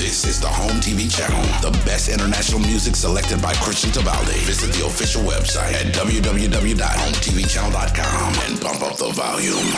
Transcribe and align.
This 0.00 0.24
is 0.24 0.40
the 0.40 0.48
Home 0.48 0.80
TV 0.80 1.12
channel, 1.12 1.44
the 1.60 1.68
best 1.84 2.08
international 2.08 2.60
music 2.60 2.96
selected 2.96 3.42
by 3.42 3.52
Christian 3.60 3.92
Tabaldi. 3.92 4.32
Visit 4.46 4.72
the 4.72 4.86
official 4.86 5.20
website 5.20 5.74
at 5.74 5.92
www.hometvchannel.com 5.92 8.34
and 8.48 8.58
pump 8.58 8.80
up 8.80 8.96
the 8.96 9.12
volume. 9.12 9.76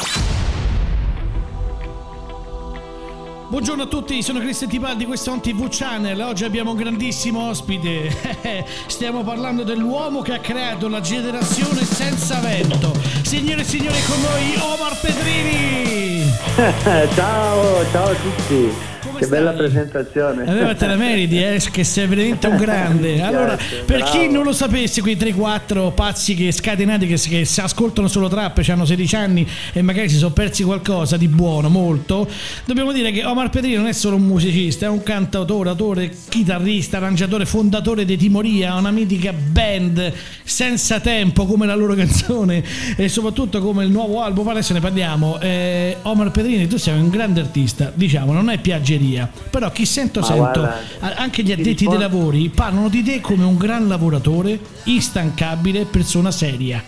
Buongiorno 3.48 3.82
a 3.82 3.86
tutti, 3.86 4.22
sono 4.22 4.38
Cristian 4.38 4.70
Tipaldi, 4.70 5.06
questo 5.06 5.30
è 5.30 5.32
un 5.32 5.40
TV 5.40 5.66
Channel. 5.68 6.20
Oggi 6.20 6.44
abbiamo 6.44 6.70
un 6.70 6.76
grandissimo 6.76 7.48
ospite. 7.48 8.16
Stiamo 8.86 9.24
parlando 9.24 9.64
dell'uomo 9.64 10.22
che 10.22 10.34
ha 10.34 10.38
creato 10.38 10.86
la 10.86 11.00
generazione 11.00 11.84
senza 11.84 12.38
vento. 12.38 12.94
Signore 13.22 13.62
e 13.62 13.64
signori, 13.64 13.98
con 14.06 14.20
noi 14.20 14.54
Omar 14.56 15.00
Pedrini. 15.00 16.30
ciao, 17.12 17.90
ciao 17.90 18.06
a 18.06 18.14
tutti. 18.14 18.90
Che 19.22 19.28
stai? 19.28 19.38
bella 19.38 19.52
presentazione. 19.52 20.44
Allora 20.46 20.74
te 20.74 20.86
la 20.86 20.96
meriti, 20.96 21.42
eh, 21.42 21.62
che 21.70 21.84
sei 21.84 22.06
veramente 22.06 22.46
un 22.46 22.56
grande. 22.56 23.20
Allora, 23.32 23.54
Grazie, 23.54 23.82
per 23.84 24.02
chi 24.02 24.18
bravo. 24.18 24.32
non 24.32 24.44
lo 24.44 24.52
sapesse, 24.52 25.00
quei 25.00 25.16
3-4 25.16 25.94
pazzi 25.94 26.34
che 26.34 26.50
scatenati 26.50 27.06
che, 27.06 27.14
che 27.16 27.44
si 27.44 27.60
ascoltano 27.60 28.08
solo 28.08 28.28
trap, 28.28 28.62
hanno 28.68 28.84
16 28.84 29.16
anni 29.16 29.46
e 29.72 29.82
magari 29.82 30.08
si 30.08 30.16
sono 30.16 30.32
persi 30.32 30.64
qualcosa 30.64 31.16
di 31.16 31.28
buono, 31.28 31.68
molto, 31.68 32.28
dobbiamo 32.64 32.92
dire 32.92 33.12
che 33.12 33.24
Omar 33.24 33.50
Pedrini 33.50 33.76
non 33.76 33.86
è 33.86 33.92
solo 33.92 34.16
un 34.16 34.22
musicista, 34.22 34.86
è 34.86 34.88
un 34.88 35.02
cantautore, 35.02 35.68
autore, 35.68 36.10
chitarrista, 36.28 36.96
arrangiatore, 36.96 37.46
fondatore 37.46 38.04
di 38.04 38.16
Timoria, 38.16 38.74
una 38.74 38.90
mitica 38.90 39.32
band 39.32 40.12
senza 40.42 41.00
tempo 41.00 41.46
come 41.46 41.66
la 41.66 41.74
loro 41.74 41.94
canzone 41.96 42.62
e 42.96 43.08
soprattutto 43.08 43.60
come 43.60 43.84
il 43.84 43.90
nuovo 43.90 44.22
album, 44.22 44.48
adesso 44.48 44.72
ne 44.72 44.80
parliamo. 44.80 45.38
Eh, 45.40 45.96
Omar 46.02 46.30
Pedrini, 46.30 46.66
tu 46.66 46.76
sei 46.76 46.98
un 46.98 47.08
grande 47.08 47.40
artista, 47.40 47.92
diciamo, 47.94 48.32
non 48.32 48.50
è 48.50 48.58
piaggeria, 48.58 49.11
però 49.50 49.70
chi 49.70 49.84
sento 49.84 50.20
Ma 50.20 50.26
sento, 50.26 50.42
guarda, 50.42 50.76
anche 51.16 51.42
gli 51.42 51.46
ti 51.46 51.52
addetti 51.52 51.70
rispondo- 51.70 51.98
dei 51.98 52.08
lavori 52.08 52.48
parlano 52.48 52.88
di 52.88 53.02
te 53.02 53.20
come 53.20 53.44
un 53.44 53.56
gran 53.56 53.88
lavoratore, 53.88 54.58
instancabile, 54.84 55.84
persona 55.84 56.30
seria. 56.30 56.82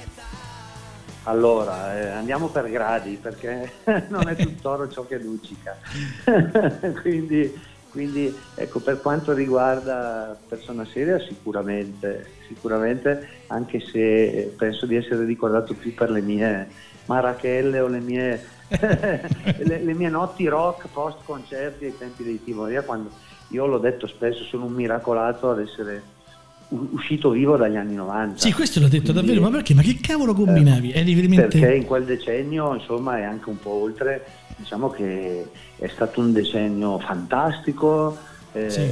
Allora, 1.25 1.99
eh, 1.99 2.09
andiamo 2.09 2.49
per 2.49 2.71
gradi 2.71 3.19
perché 3.21 3.73
non 4.09 4.29
è 4.29 4.37
tutt'oro 4.37 4.89
ciò 4.89 5.07
che 5.07 5.19
luccica. 5.19 5.77
quindi, 7.01 7.53
quindi, 7.89 8.35
ecco, 8.55 8.81
per 8.81 9.01
quanto 9.01 9.33
riguarda 9.33 10.39
persona 10.49 10.85
seria, 10.85 11.19
sicuramente, 11.19 12.33
sicuramente, 12.47 13.29
anche 13.47 13.81
se 13.81 14.55
penso 14.57 14.85
di 14.85 14.97
essere 14.97 15.25
ricordato 15.25 15.75
più 15.75 15.95
per 15.95 16.11
le 16.11 16.21
mie 16.21 16.69
marachelle 17.07 17.81
o 17.81 17.87
le 17.87 18.01
mie, 18.01 18.45
le, 18.69 19.83
le 19.83 19.95
mie 19.95 20.09
notti 20.09 20.47
rock 20.47 20.87
post 20.93 21.19
concerti 21.25 21.85
ai 21.87 21.97
tempi 21.99 22.25
dei 22.25 22.43
Timoria, 22.43 22.83
quando 22.83 23.11
io 23.49 23.67
l'ho 23.67 23.79
detto 23.79 24.07
spesso, 24.07 24.43
sono 24.45 24.65
un 24.67 24.73
miracolato 24.73 25.51
ad 25.51 25.61
essere 25.61 26.03
uscito 26.69 27.31
vivo 27.31 27.57
dagli 27.57 27.77
anni 27.77 27.95
90. 27.95 28.41
Sì, 28.41 28.53
questo 28.53 28.81
l'ho 28.81 28.89
detto 28.89 29.13
Quindi- 29.13 29.21
davvero, 29.21 29.41
ma 29.43 29.51
perché? 29.51 29.75
Ma 29.75 29.83
che 29.83 29.99
cavolo 30.01 30.35
combinavi? 30.35 30.93
Eri 30.93 31.15
veramente... 31.15 31.47
perché 31.59 31.75
in 31.75 31.85
quel 31.85 32.05
decennio, 32.05 32.75
insomma, 32.75 33.19
e 33.19 33.23
anche 33.23 33.49
un 33.51 33.59
po' 33.59 33.71
oltre, 33.83 34.25
diciamo 34.57 34.91
che 34.91 35.47
è 35.77 35.87
stato 35.89 36.21
un 36.21 36.33
decennio 36.33 36.99
fantastico, 36.99 38.17
eh, 38.53 38.71
Sì. 38.71 38.91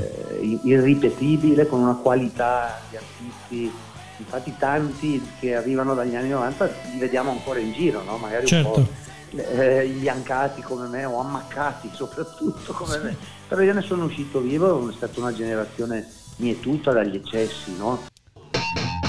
irripetibile, 0.64 1.66
con 1.66 1.80
una 1.80 1.94
qualità 1.94 2.80
di 2.90 2.96
artisti. 2.96 3.72
Infatti 4.18 4.54
tanti 4.56 5.20
che 5.40 5.56
arrivano 5.56 5.94
dagli 5.94 6.14
anni 6.14 6.28
90 6.28 6.70
li 6.92 6.98
vediamo 6.98 7.30
ancora 7.30 7.58
in 7.58 7.72
giro, 7.72 8.02
no? 8.04 8.18
magari 8.18 8.46
Certo. 8.46 8.68
un 8.68 8.74
po' 8.84 8.90
eh, 9.36 9.86
imbiancati 9.86 10.62
come 10.62 10.86
me 10.88 11.04
o 11.04 11.18
ammaccati 11.20 11.90
soprattutto 11.92 12.72
come 12.72 12.98
me. 12.98 13.16
Però 13.48 13.60
io 13.62 13.72
ne 13.72 13.82
sono 13.82 14.04
uscito 14.04 14.40
vivo, 14.40 14.88
è 14.88 14.92
stata 14.92 15.20
una 15.20 15.32
generazione 15.32 16.06
mietuta 16.36 16.92
dagli 16.92 17.16
eccessi, 17.16 17.76
no? 17.76 18.10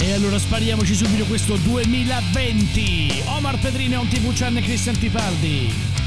E 0.02 0.14
allora 0.14 0.38
spariamoci 0.38 0.94
subito 0.96 1.24
questo 1.26 1.56
2020. 1.56 3.24
Omar 3.38 3.58
Pedrini, 3.60 3.96
un 3.96 4.08
TV 4.08 4.34
Channel 4.34 4.64
Cristian 4.64 4.98
Tipaldi. 4.98 6.03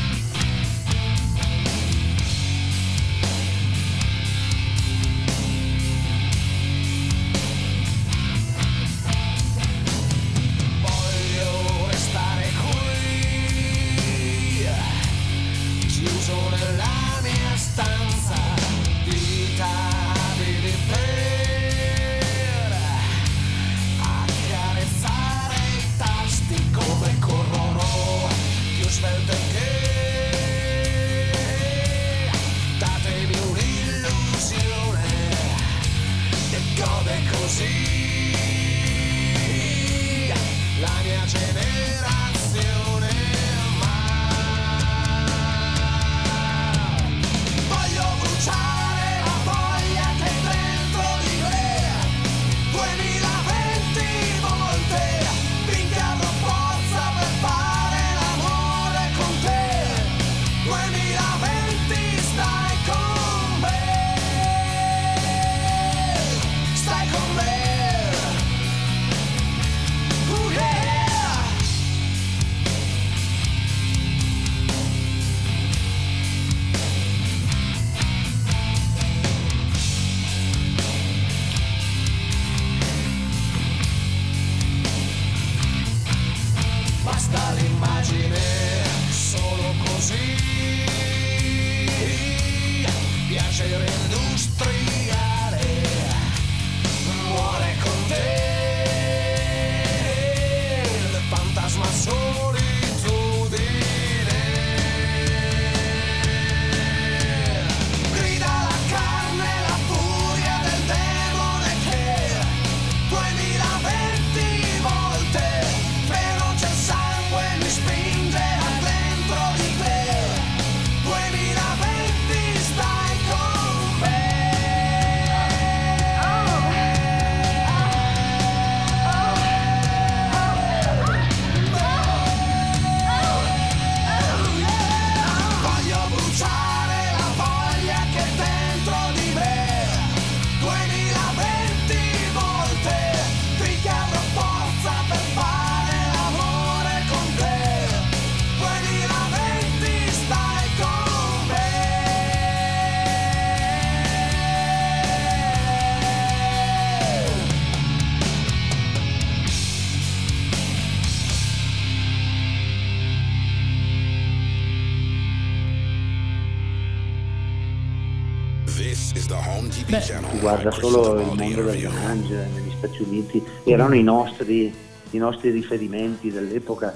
Guarda 170.46 170.70
solo 170.70 171.20
il 171.20 171.26
mondo 171.26 171.62
del 171.62 171.80
grunge 171.80 172.48
negli 172.54 172.72
Stati 172.76 173.02
Uniti, 173.02 173.42
erano 173.64 173.96
i 173.96 174.02
nostri, 174.04 174.72
i 175.10 175.18
nostri 175.18 175.50
riferimenti 175.50 176.30
dell'epoca, 176.30 176.94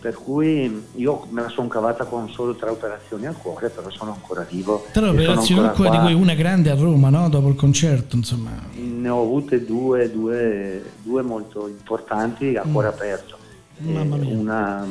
per 0.00 0.14
cui 0.14 0.84
io 0.94 1.26
me 1.30 1.42
la 1.42 1.48
sono 1.48 1.68
cavata 1.68 2.04
con 2.04 2.28
solo 2.28 2.54
tre 2.56 2.70
operazioni 2.70 3.26
al 3.26 3.36
cuore, 3.36 3.68
però 3.68 3.88
sono 3.90 4.12
ancora 4.12 4.44
vivo. 4.48 4.84
Tre 4.92 5.08
operazioni 5.08 5.60
al 5.60 5.68
ancora 5.68 5.90
cuore, 5.90 6.06
di 6.06 6.12
cui 6.12 6.20
una 6.20 6.34
grande 6.34 6.70
a 6.70 6.74
Roma, 6.74 7.08
no? 7.08 7.28
Dopo 7.28 7.48
il 7.48 7.54
concerto, 7.54 8.16
insomma. 8.16 8.50
Ne 8.74 9.08
ho 9.08 9.22
avute 9.22 9.64
due, 9.64 10.10
due, 10.10 10.82
due 11.02 11.22
molto 11.22 11.68
importanti 11.68 12.56
a 12.56 12.62
cuore 12.62 12.88
aperto. 12.88 13.36
Mm. 13.80 13.94
Mamma 13.94 14.16
Eh. 14.16 14.34
Una, 14.34 14.86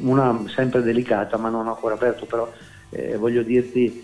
una 0.00 0.44
sempre 0.54 0.82
delicata, 0.82 1.36
ma 1.36 1.50
non 1.50 1.68
a 1.68 1.72
cuore 1.72 1.96
aperto, 1.96 2.24
però 2.24 2.50
eh, 2.88 3.18
voglio 3.18 3.42
dirti, 3.42 4.02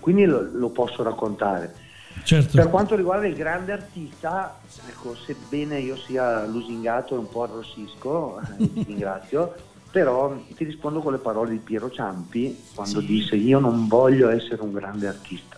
quindi 0.00 0.24
lo, 0.24 0.48
lo 0.52 0.70
posso 0.70 1.04
raccontare. 1.04 1.82
Certo. 2.22 2.56
Per 2.56 2.70
quanto 2.70 2.94
riguarda 2.94 3.26
il 3.26 3.34
grande 3.34 3.72
artista, 3.72 4.56
ecco, 4.88 5.14
sebbene 5.14 5.78
io 5.80 5.96
sia 5.96 6.44
lusingato 6.46 7.14
e 7.14 7.18
un 7.18 7.28
po' 7.28 7.42
arrossisco, 7.42 8.40
eh, 8.40 8.56
ti 8.56 8.84
ringrazio, 8.88 9.54
però 9.90 10.34
ti 10.56 10.64
rispondo 10.64 11.00
con 11.00 11.12
le 11.12 11.18
parole 11.18 11.50
di 11.50 11.58
Piero 11.58 11.90
Ciampi 11.90 12.64
quando 12.74 13.00
Sì. 13.00 13.06
disse 13.06 13.36
io 13.36 13.58
non 13.58 13.88
voglio 13.88 14.28
essere 14.30 14.62
un 14.62 14.72
grande 14.72 15.06
artista, 15.08 15.56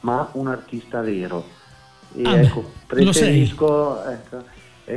ma 0.00 0.28
un 0.32 0.46
artista 0.48 1.00
vero. 1.00 1.44
E 2.14 2.22
Ah, 2.24 2.36
ecco, 2.38 2.70
preferisco 2.86 4.04
ecco, 4.04 4.44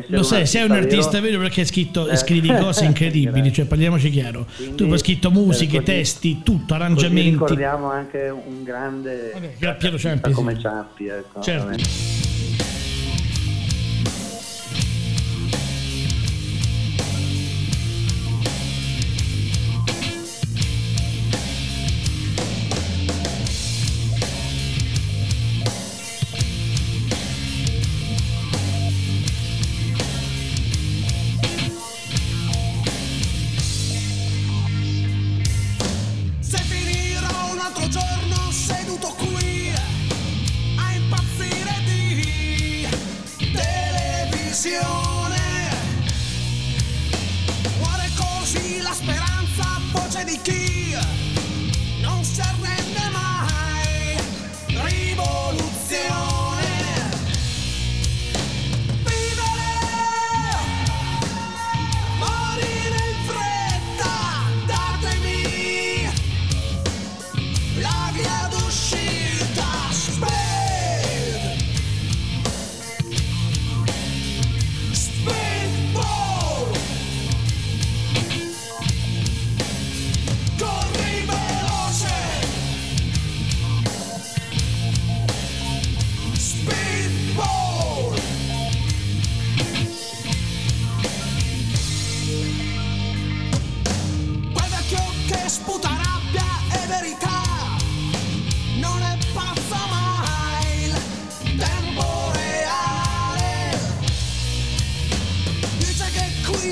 Lo 0.07 0.21
sai, 0.23 0.45
sei 0.45 0.65
un 0.65 0.71
artista 0.71 1.19
vero 1.19 1.39
perché 1.39 1.61
hai 1.61 1.65
scritto, 1.65 2.07
Eh. 2.07 2.15
scrivi 2.15 2.47
cose 2.59 2.85
incredibili, 2.85 3.51
cioè 3.51 3.65
parliamoci 3.65 4.09
chiaro. 4.11 4.45
Quindi, 4.55 4.75
tu 4.75 4.83
hai 4.91 4.97
scritto 4.99 5.31
musiche, 5.31 5.79
così- 5.79 5.85
testi, 5.85 6.41
tutto, 6.43 6.75
arrangiamenti. 6.75 7.29
ricordiamo 7.31 7.89
anche 7.89 8.29
un 8.29 8.63
grande 8.63 9.31
Vabbè, 9.59 9.75
Piero 9.77 9.97
Ciampi, 9.97 10.31
come. 10.31 10.59
Ciampi. 10.59 11.07
Ecco, 11.07 11.41
Certo. 11.41 12.38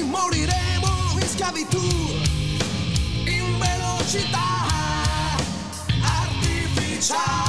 Moriremo 0.07 1.17
in 1.19 1.27
schiavitù, 1.27 1.81
in 3.25 3.57
velocità 3.57 4.65
artificiale. 6.01 7.46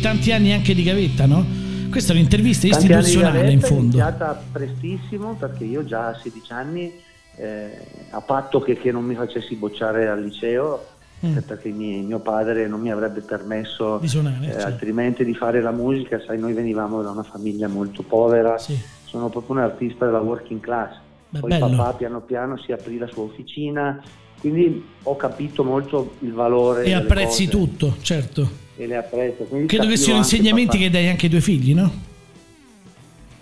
Tanti 0.00 0.32
anni 0.32 0.52
anche 0.52 0.74
di 0.74 0.82
gavetta, 0.82 1.26
no? 1.26 1.44
Questa 1.90 2.12
è 2.12 2.16
un'intervista 2.16 2.66
Tanti 2.68 2.86
istituzionale 2.86 3.38
in 3.38 3.44
gavetta, 3.58 3.66
È 3.66 3.68
fondo. 3.68 3.82
iniziata 3.96 4.42
prestissimo 4.52 5.34
perché 5.34 5.64
io 5.64 5.84
già 5.84 6.08
a 6.08 6.18
16 6.20 6.52
anni, 6.52 6.92
eh, 7.36 7.70
a 8.10 8.20
patto 8.20 8.60
che, 8.60 8.76
che 8.78 8.92
non 8.92 9.04
mi 9.04 9.14
facessi 9.14 9.54
bocciare 9.56 10.08
al 10.08 10.22
liceo, 10.22 10.86
Mm. 11.26 11.36
eh, 11.36 11.42
perché 11.42 11.68
mi- 11.68 12.00
mio 12.00 12.18
padre 12.20 12.66
non 12.66 12.80
mi 12.80 12.90
avrebbe 12.90 13.20
permesso 13.20 13.98
Di 13.98 14.08
suonare, 14.08 14.46
eh, 14.46 14.50
certo. 14.52 14.66
altrimenti 14.66 15.22
di 15.22 15.34
fare 15.34 15.60
la 15.60 15.70
musica, 15.72 16.18
sai, 16.24 16.38
noi 16.38 16.54
venivamo 16.54 17.02
da 17.02 17.10
una 17.10 17.22
famiglia 17.24 17.68
molto 17.68 18.02
povera, 18.02 18.56
Sì. 18.56 18.78
sono 19.04 19.28
proprio 19.28 19.56
un 19.56 19.62
artista 19.62 20.06
della 20.06 20.20
working 20.20 20.60
class. 20.60 20.94
Beh, 21.28 21.40
Poi 21.40 21.50
bello. 21.50 21.68
papà 21.76 21.92
piano 21.92 22.20
piano 22.22 22.56
si 22.58 22.72
aprì 22.72 22.96
la 22.96 23.06
sua 23.06 23.24
officina, 23.24 24.02
quindi 24.40 24.82
ho 25.02 25.16
capito 25.16 25.62
molto 25.62 26.14
il 26.20 26.32
valore. 26.32 26.84
E 26.84 26.94
apprezzi 26.94 27.44
cose. 27.44 27.50
tutto, 27.50 27.96
certo. 28.00 28.68
E 28.80 28.86
le 28.86 28.96
apprezza. 28.96 29.44
Quindi 29.44 29.66
Credo 29.66 29.86
che 29.86 29.96
siano 29.96 30.18
insegnamenti 30.18 30.78
che 30.78 30.88
dai 30.90 31.08
anche 31.08 31.24
ai 31.26 31.30
tuoi 31.30 31.42
figli, 31.42 31.74
no? 31.74 32.08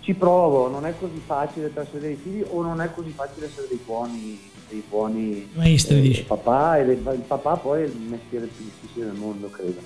Ci 0.01 0.13
provo, 0.13 0.67
non 0.69 0.85
è 0.85 0.93
così 0.99 1.21
facile 1.25 1.71
trasferire 1.71 2.11
i 2.13 2.19
figli 2.21 2.43
o 2.49 2.61
non 2.61 2.81
è 2.81 2.91
così 2.93 3.11
facile 3.11 3.45
essere 3.45 3.67
dei 3.69 3.79
buoni, 3.85 4.39
dei 4.67 4.83
buoni 4.89 5.47
Maestri, 5.53 6.11
eh, 6.11 6.23
papà 6.23 6.77
e 6.79 6.85
le- 6.85 6.93
il 6.93 7.23
papà 7.25 7.55
poi 7.57 7.83
è 7.83 7.85
il 7.85 7.95
mestiere 7.95 8.47
più 8.47 8.65
difficile 8.65 9.05
del 9.05 9.15
mondo, 9.15 9.49
credo. 9.49 9.79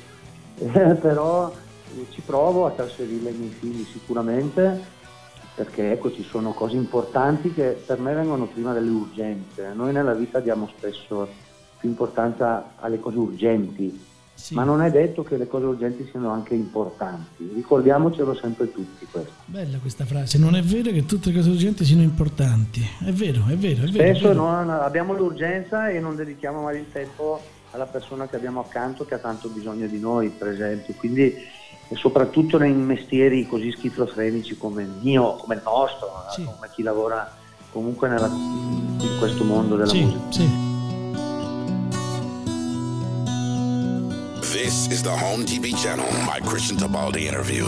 Eh, 0.60 0.96
però 0.96 1.52
eh, 1.52 2.06
ci 2.12 2.22
provo 2.26 2.66
a 2.66 2.72
trasferirle 2.72 3.30
ai 3.30 3.36
miei 3.36 3.52
figli 3.60 3.86
sicuramente 3.92 4.92
perché 5.56 5.92
ecco 5.92 6.12
ci 6.12 6.24
sono 6.24 6.54
cose 6.54 6.76
importanti 6.78 7.54
che 7.54 7.78
per 7.86 8.00
me 8.00 8.14
vengono 8.14 8.46
prima 8.46 8.74
delle 8.74 8.90
urgenze. 8.90 9.72
Noi 9.76 9.92
nella 9.92 10.14
vita 10.14 10.40
diamo 10.40 10.70
spesso 10.76 11.28
più 11.80 11.90
importanza 11.90 12.74
alle 12.80 13.00
cose 13.00 13.18
urgenti, 13.18 14.00
Sì. 14.36 14.56
ma 14.56 14.64
non 14.64 14.82
è 14.82 14.92
detto 14.92 15.24
che 15.24 15.38
le 15.38 15.48
cose 15.48 15.66
urgenti 15.66 16.06
siano 16.10 16.30
anche 16.32 16.54
importanti. 16.54 17.50
Ricordiamocelo 17.54 18.34
sempre 18.36 18.72
tutti 18.72 19.06
questo. 19.10 19.32
Bella 19.46 19.78
questa 19.78 20.06
frase, 20.06 20.38
non 20.38 20.56
è 20.56 20.62
vero 20.62 20.92
che 20.92 21.06
tutte 21.06 21.30
le 21.30 21.36
cose 21.38 21.50
urgenti 21.52 21.86
siano 21.86 22.02
importanti. 22.02 22.82
È 23.06 23.12
vero, 23.12 23.44
è 23.48 23.56
vero, 23.56 23.84
è 23.84 23.88
vero. 23.90 24.04
è 24.04 24.14
Spesso 24.16 24.28
vero. 24.30 24.42
non- 24.52 24.70
abbiamo 24.70 25.14
l'urgenza 25.14 25.88
e 25.90 26.00
non 26.00 26.16
dedichiamo 26.16 26.62
mai 26.64 26.80
il 26.80 26.92
tempo 26.92 27.40
alla 27.72 27.86
persona 27.86 28.28
che 28.28 28.36
abbiamo 28.36 28.60
accanto 28.60 29.06
che 29.06 29.14
ha 29.14 29.20
tanto 29.20 29.48
bisogno 29.50 29.88
di 29.88 30.00
noi, 30.00 30.30
per 30.30 30.50
esempio. 30.50 30.94
Quindi, 30.98 31.34
soprattutto 31.94 32.58
nei 32.58 32.74
mestieri 32.74 33.48
così 33.48 33.72
schizofrenici 33.72 34.58
come 34.58 34.82
il 34.84 34.94
mio, 35.02 35.36
come 35.36 35.56
il 35.56 35.62
nostro, 35.64 36.08
Sì. 36.36 36.44
come 36.44 36.70
chi 36.74 36.82
lavora 36.84 37.32
comunque 37.72 38.10
nella- 38.10 38.28
in 38.28 39.16
questo 39.20 39.44
mondo 39.44 39.76
della 39.78 39.90
Sì, 39.90 40.04
musica. 40.04 40.20
sì. 40.32 40.72
Is 44.94 45.02
the 45.02 45.10
Home 45.10 45.44
TV 45.44 45.76
channel, 45.82 46.06
my 46.24 46.40
Christian 46.42 46.78
Tabaldi 46.78 47.24
interview. 47.24 47.66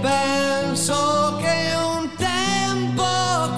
Penso 0.00 1.36
che 1.40 1.74
un 1.74 2.08
tempo 2.16 3.04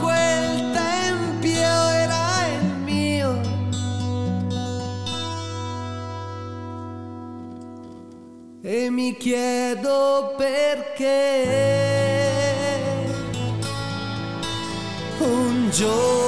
quel 0.01 0.73
tempio 0.73 1.89
era 1.91 2.47
il 2.49 2.67
mio. 2.85 3.41
E 8.63 8.91
mi 8.91 9.17
chiedo 9.17 10.35
perché 10.37 11.13
un 15.19 15.71
giorno 15.71 16.24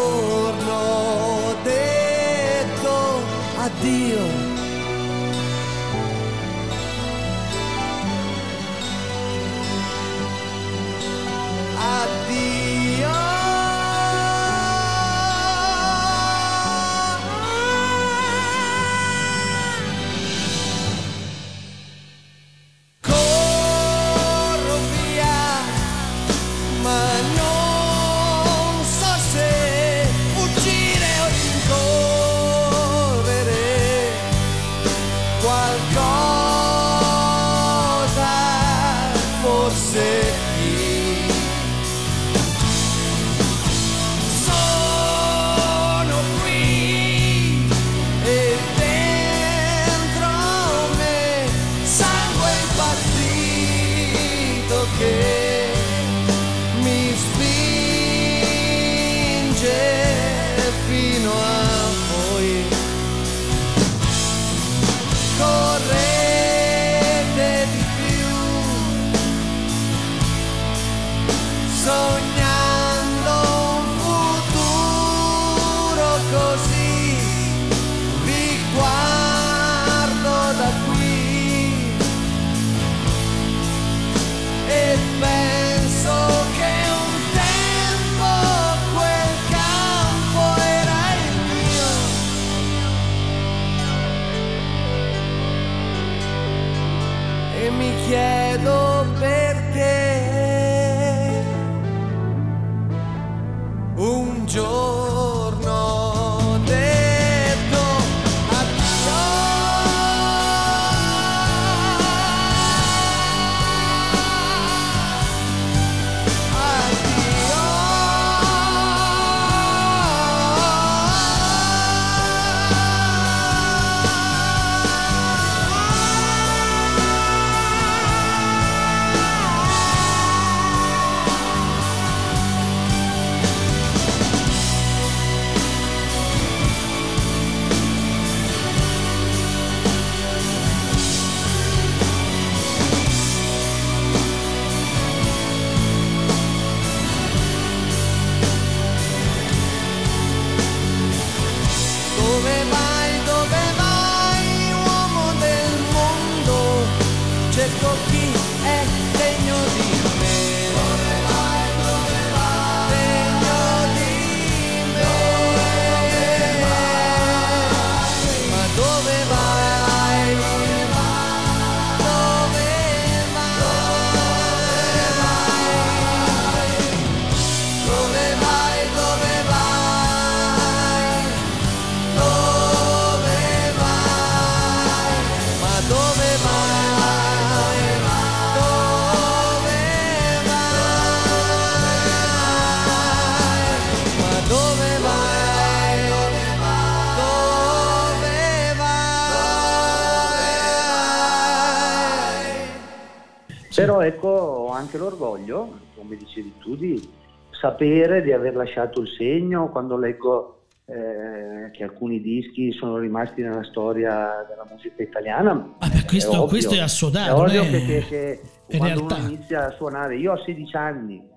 anche 204.86 204.98
l'orgoglio, 204.98 205.78
come 205.96 206.16
dicevi 206.16 206.54
tu, 206.58 206.76
di 206.76 207.08
sapere 207.50 208.22
di 208.22 208.32
aver 208.32 208.54
lasciato 208.54 209.00
il 209.00 209.08
segno 209.08 209.68
quando 209.70 209.96
leggo 209.98 210.52
eh, 210.86 211.70
che 211.72 211.82
alcuni 211.82 212.20
dischi 212.20 212.70
sono 212.72 212.98
rimasti 212.98 213.42
nella 213.42 213.64
storia 213.64 214.46
della 214.48 214.64
musica 214.70 215.02
italiana. 215.02 215.74
Ah, 215.78 215.88
beh, 215.88 216.04
questo, 216.06 216.32
è 216.32 216.36
ovvio, 216.36 216.48
questo 216.48 216.74
è 216.74 216.78
assodato. 216.78 217.30
È 217.30 217.40
ovvio 217.40 217.62
è- 217.62 217.70
che, 217.70 217.84
che- 217.84 218.40
che 218.68 218.76
quando 218.78 218.98
realtà. 219.00 219.14
uno 219.16 219.28
inizia 219.28 219.66
a 219.66 219.70
suonare, 219.72 220.16
io 220.16 220.32
ho 220.32 220.42
16 220.44 220.76
anni, 220.76 221.28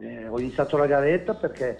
eh, 0.00 0.28
ho 0.28 0.38
iniziato 0.38 0.76
la 0.76 0.86
gavetta 0.86 1.32
perché 1.34 1.78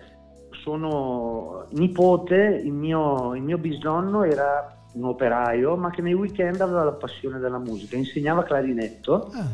sono 0.62 1.66
nipote, 1.70 2.60
il 2.64 2.72
mio, 2.72 3.34
il 3.34 3.42
mio 3.42 3.58
bisnonno 3.58 4.22
era 4.22 4.72
un 4.94 5.04
operaio, 5.04 5.76
ma 5.76 5.90
che 5.90 6.00
nei 6.00 6.14
weekend 6.14 6.60
aveva 6.60 6.84
la 6.84 6.92
passione 6.92 7.38
della 7.38 7.58
musica, 7.58 7.96
insegnava 7.96 8.44
clarinetto 8.44 9.30
Ah, 9.34 9.40
a- 9.40 9.48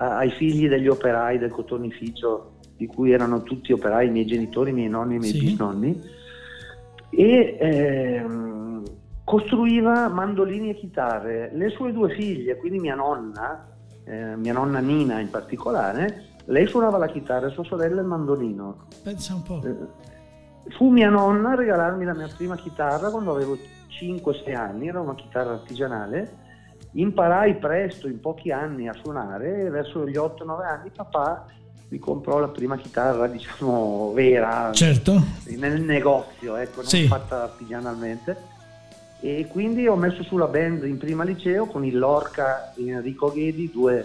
ai 0.00 0.30
figli 0.30 0.66
degli 0.68 0.88
operai 0.88 1.38
del 1.38 1.50
cotonificio, 1.50 2.52
di 2.76 2.86
cui 2.86 3.12
erano 3.12 3.42
tutti 3.42 3.72
operai, 3.72 4.06
i 4.08 4.10
miei 4.10 4.24
genitori, 4.26 4.70
i 4.70 4.72
miei 4.74 4.88
nonni 4.88 5.14
e 5.14 5.16
i 5.16 5.20
miei 5.20 5.32
Sì. 5.32 5.40
bisnonni, 5.44 6.02
e 7.10 7.56
ehm, 7.60 8.82
costruiva 9.24 10.08
mandolini 10.08 10.70
e 10.70 10.74
chitarre. 10.74 11.50
Le 11.52 11.68
sue 11.70 11.92
due 11.92 12.10
figlie, 12.14 12.56
quindi 12.56 12.78
mia 12.78 12.94
nonna, 12.94 13.66
eh, 14.04 14.36
mia 14.36 14.52
nonna 14.54 14.78
Nina 14.78 15.20
in 15.20 15.28
particolare, 15.30 16.24
lei 16.46 16.66
suonava 16.66 16.96
la 16.98 17.08
chitarra 17.08 17.48
e 17.48 17.50
sua 17.50 17.64
sorella 17.64 18.00
il 18.00 18.06
mandolino. 18.06 18.86
pensa 19.02 19.34
un 19.34 19.42
po'. 19.42 19.60
Eh, 19.64 20.08
Fu 20.76 20.88
mia 20.90 21.08
nonna 21.08 21.50
a 21.52 21.54
regalarmi 21.54 22.04
la 22.04 22.14
mia 22.14 22.28
prima 22.34 22.54
chitarra 22.54 23.10
quando 23.10 23.34
avevo 23.34 23.56
5-6 23.88 24.54
anni, 24.54 24.88
era 24.88 25.00
una 25.00 25.14
chitarra 25.14 25.52
artigianale. 25.52 26.48
Imparai 26.92 27.54
presto, 27.56 28.08
in 28.08 28.20
pochi 28.20 28.50
anni, 28.50 28.88
a 28.88 28.94
suonare 29.00 29.66
e 29.66 29.70
verso 29.70 30.06
gli 30.06 30.16
8-9 30.16 30.64
anni 30.66 30.90
papà 30.94 31.46
mi 31.88 31.98
comprò 31.98 32.38
la 32.38 32.48
prima 32.48 32.76
chitarra, 32.76 33.26
diciamo, 33.28 34.12
vera, 34.12 34.70
Certo. 34.72 35.22
nel 35.56 35.80
negozio, 35.82 36.56
ecco, 36.56 36.76
non 36.82 36.86
Sì. 36.86 37.06
fatta 37.06 37.42
artigianalmente. 37.44 38.36
E 39.20 39.46
quindi 39.48 39.86
ho 39.86 39.96
messo 39.96 40.22
sulla 40.22 40.46
band 40.46 40.84
in 40.84 40.98
prima 40.98 41.24
liceo 41.24 41.66
con 41.66 41.84
il 41.84 41.98
Lorca 41.98 42.72
e 42.74 42.88
Enrico 42.88 43.30
Ghedi, 43.32 43.70
due 43.72 44.04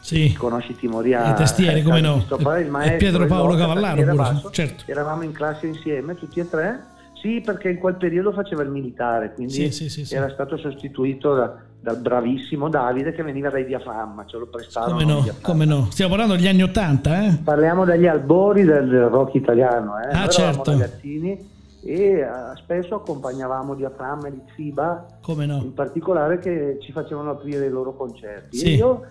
Sì. 0.00 0.32
conosci 0.34 0.74
Timoria, 0.76 1.30
I 1.30 1.34
testieri, 1.34 1.82
come 1.82 2.00
no. 2.00 2.16
Il 2.28 2.36
E 2.40 2.64
maestro, 2.68 2.96
Pietro 2.98 3.22
il 3.22 3.28
Paolo 3.28 3.48
Lorca, 3.50 3.60
Cavallaro 3.66 4.02
pure, 4.02 4.14
basso. 4.14 4.50
certo. 4.50 4.84
Eravamo 4.86 5.22
in 5.22 5.32
classe 5.32 5.66
insieme, 5.66 6.14
tutti 6.16 6.40
e 6.40 6.48
tre. 6.48 6.84
Sì, 7.20 7.40
perché 7.44 7.70
in 7.70 7.78
quel 7.78 7.96
periodo 7.96 8.32
faceva 8.32 8.62
il 8.62 8.70
militare, 8.70 9.32
quindi 9.32 9.52
Sì, 9.52 9.70
sì, 9.70 10.04
sì, 10.04 10.14
era 10.14 10.28
stato 10.30 10.56
sostituito 10.56 11.34
da- 11.34 11.56
dal 11.80 11.98
bravissimo 11.98 12.68
Davide 12.68 13.12
che 13.12 13.22
veniva 13.22 13.48
dai 13.48 13.64
diaframma, 13.64 14.26
ce 14.26 14.38
lo 14.38 14.46
prestarono. 14.46 14.92
Come 14.98 15.04
no, 15.04 15.24
come 15.40 15.64
no. 15.64 15.86
Stiamo 15.90 16.10
parlando 16.10 16.36
degli 16.36 16.48
anni 16.48 16.62
Ottanta, 16.62 17.24
eh? 17.24 17.38
Parliamo 17.42 17.84
degli 17.84 18.06
albori 18.06 18.64
del, 18.64 19.06
rock 19.06 19.34
italiano, 19.34 19.98
eh. 20.00 20.08
Ah, 20.08 20.20
Noi 20.20 20.30
certo. 20.30 20.70
eravamo 20.70 20.78
ragazzini 20.80 21.54
e 21.84 22.02
eh, 22.18 22.26
spesso 22.56 22.96
accompagnavamo 22.96 23.74
diaframma 23.74 24.26
e 24.26 24.30
Litfiba 24.30 25.06
Come 25.22 25.46
no. 25.46 25.60
in 25.62 25.72
particolare 25.72 26.40
che 26.40 26.78
ci 26.80 26.90
facevano 26.90 27.30
aprire 27.30 27.66
i 27.66 27.70
loro 27.70 27.94
concerti. 27.94 28.56
Sì. 28.56 28.66
E 28.66 28.70
io, 28.72 29.04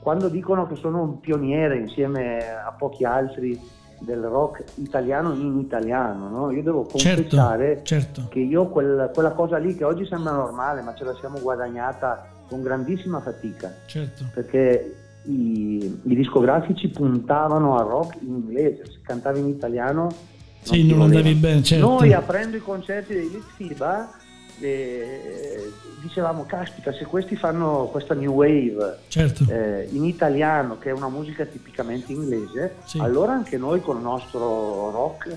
quando 0.00 0.28
dicono 0.28 0.66
che 0.68 0.76
sono 0.76 1.02
un 1.02 1.20
pioniere 1.20 1.78
insieme 1.78 2.38
a 2.64 2.72
pochi 2.72 3.04
altri 3.04 3.60
del 4.00 4.22
rock 4.22 4.64
italiano 4.76 5.32
in 5.34 5.58
italiano, 5.58 6.28
no? 6.28 6.50
io 6.50 6.62
devo 6.62 6.86
Certo, 6.96 7.22
confessare 7.22 7.80
certo. 7.84 8.26
che 8.28 8.40
io 8.40 8.66
quel- 8.68 9.10
quella 9.12 9.32
cosa 9.32 9.58
lì 9.58 9.74
che 9.74 9.84
oggi 9.84 10.06
sembra 10.06 10.32
normale, 10.32 10.80
ma 10.82 10.94
ce 10.94 11.04
la 11.04 11.14
siamo 11.14 11.38
guadagnata 11.40 12.26
con 12.48 12.62
grandissima 12.62 13.20
fatica, 13.20 13.72
Certo. 13.86 14.24
perché 14.34 14.94
i, 15.24 16.00
i 16.04 16.14
discografici 16.16 16.88
puntavano 16.88 17.78
al 17.78 17.86
rock 17.86 18.16
in 18.22 18.34
inglese, 18.34 18.84
se 18.86 19.00
cantavi 19.02 19.38
in 19.40 19.48
italiano 19.48 20.08
Sì, 20.62 20.86
ti 20.86 20.90
non 20.94 21.02
andavi 21.02 21.34
bene, 21.34 21.62
certo. 21.62 21.86
Noi 21.86 22.12
aprendo 22.12 22.56
i 22.56 22.60
concerti 22.60 23.12
dei 23.14 23.30
Litfiba 23.30 24.10
eh, 24.60 25.72
dicevamo, 26.02 26.44
caspita, 26.46 26.92
se 26.92 27.04
questi 27.04 27.36
fanno 27.36 27.88
questa 27.90 28.14
new 28.14 28.32
wave 28.32 28.98
Certo. 29.08 29.44
eh, 29.48 29.88
in 29.92 30.04
italiano, 30.04 30.78
che 30.78 30.90
è 30.90 30.92
una 30.92 31.08
musica 31.08 31.44
tipicamente 31.44 32.12
inglese, 32.12 32.76
Sì. 32.84 32.98
allora 32.98 33.32
anche 33.32 33.56
noi 33.58 33.80
con 33.80 33.96
il 33.96 34.02
nostro 34.02 34.90
rock 34.90 35.36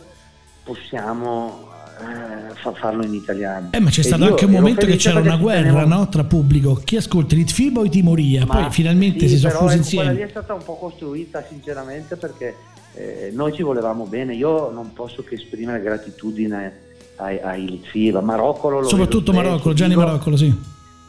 possiamo 0.63 1.69
eh, 1.99 2.53
fa- 2.55 2.73
farlo 2.73 3.03
in 3.05 3.13
italiano. 3.13 3.69
Eh, 3.71 3.79
ma 3.79 3.89
c'è 3.89 3.99
E 3.99 4.03
stato 4.03 4.23
anche 4.25 4.45
un 4.45 4.51
momento 4.51 4.86
che 4.86 4.95
c'era 4.95 5.19
una 5.19 5.38
guerra 5.38 5.69
tenevo- 5.81 5.86
no? 5.95 6.09
tra 6.09 6.23
pubblico. 6.23 6.73
Chi 6.83 6.95
ascolta 6.97 7.36
Litfiba 7.36 7.81
o 7.81 7.86
i 7.86 7.89
Timoria? 7.89 8.45
Ma 8.45 8.62
Poi 8.63 8.71
finalmente 8.71 9.27
sì, 9.27 9.36
si 9.36 9.38
sono 9.38 9.53
fusi 9.59 9.75
ecco, 9.75 9.83
Quella 9.88 10.01
lì 10.03 10.09
insieme. 10.09 10.23
è 10.25 10.29
stata 10.29 10.53
un 10.53 10.63
po' 10.63 10.75
costruita 10.77 11.43
sinceramente 11.47 12.15
perché 12.15 12.55
eh, 12.95 13.29
noi 13.33 13.53
ci 13.53 13.62
volevamo 13.62 14.05
bene. 14.05 14.33
Io 14.33 14.71
non 14.71 14.93
posso 14.93 15.23
che 15.23 15.36
esprimere 15.36 15.81
gratitudine 15.81 16.91
ai, 17.17 17.39
ai 17.39 17.65
Litfiba. 17.69 18.21
Maroccolo 18.21 18.80
lo 18.82 18.88
Soprattutto 18.88 19.32
vedo 19.32 19.38
spesso, 19.38 19.49
Marocco, 19.52 19.73
Gianni 19.73 19.95
Maroccolo, 19.95 20.36
sì. 20.38 20.54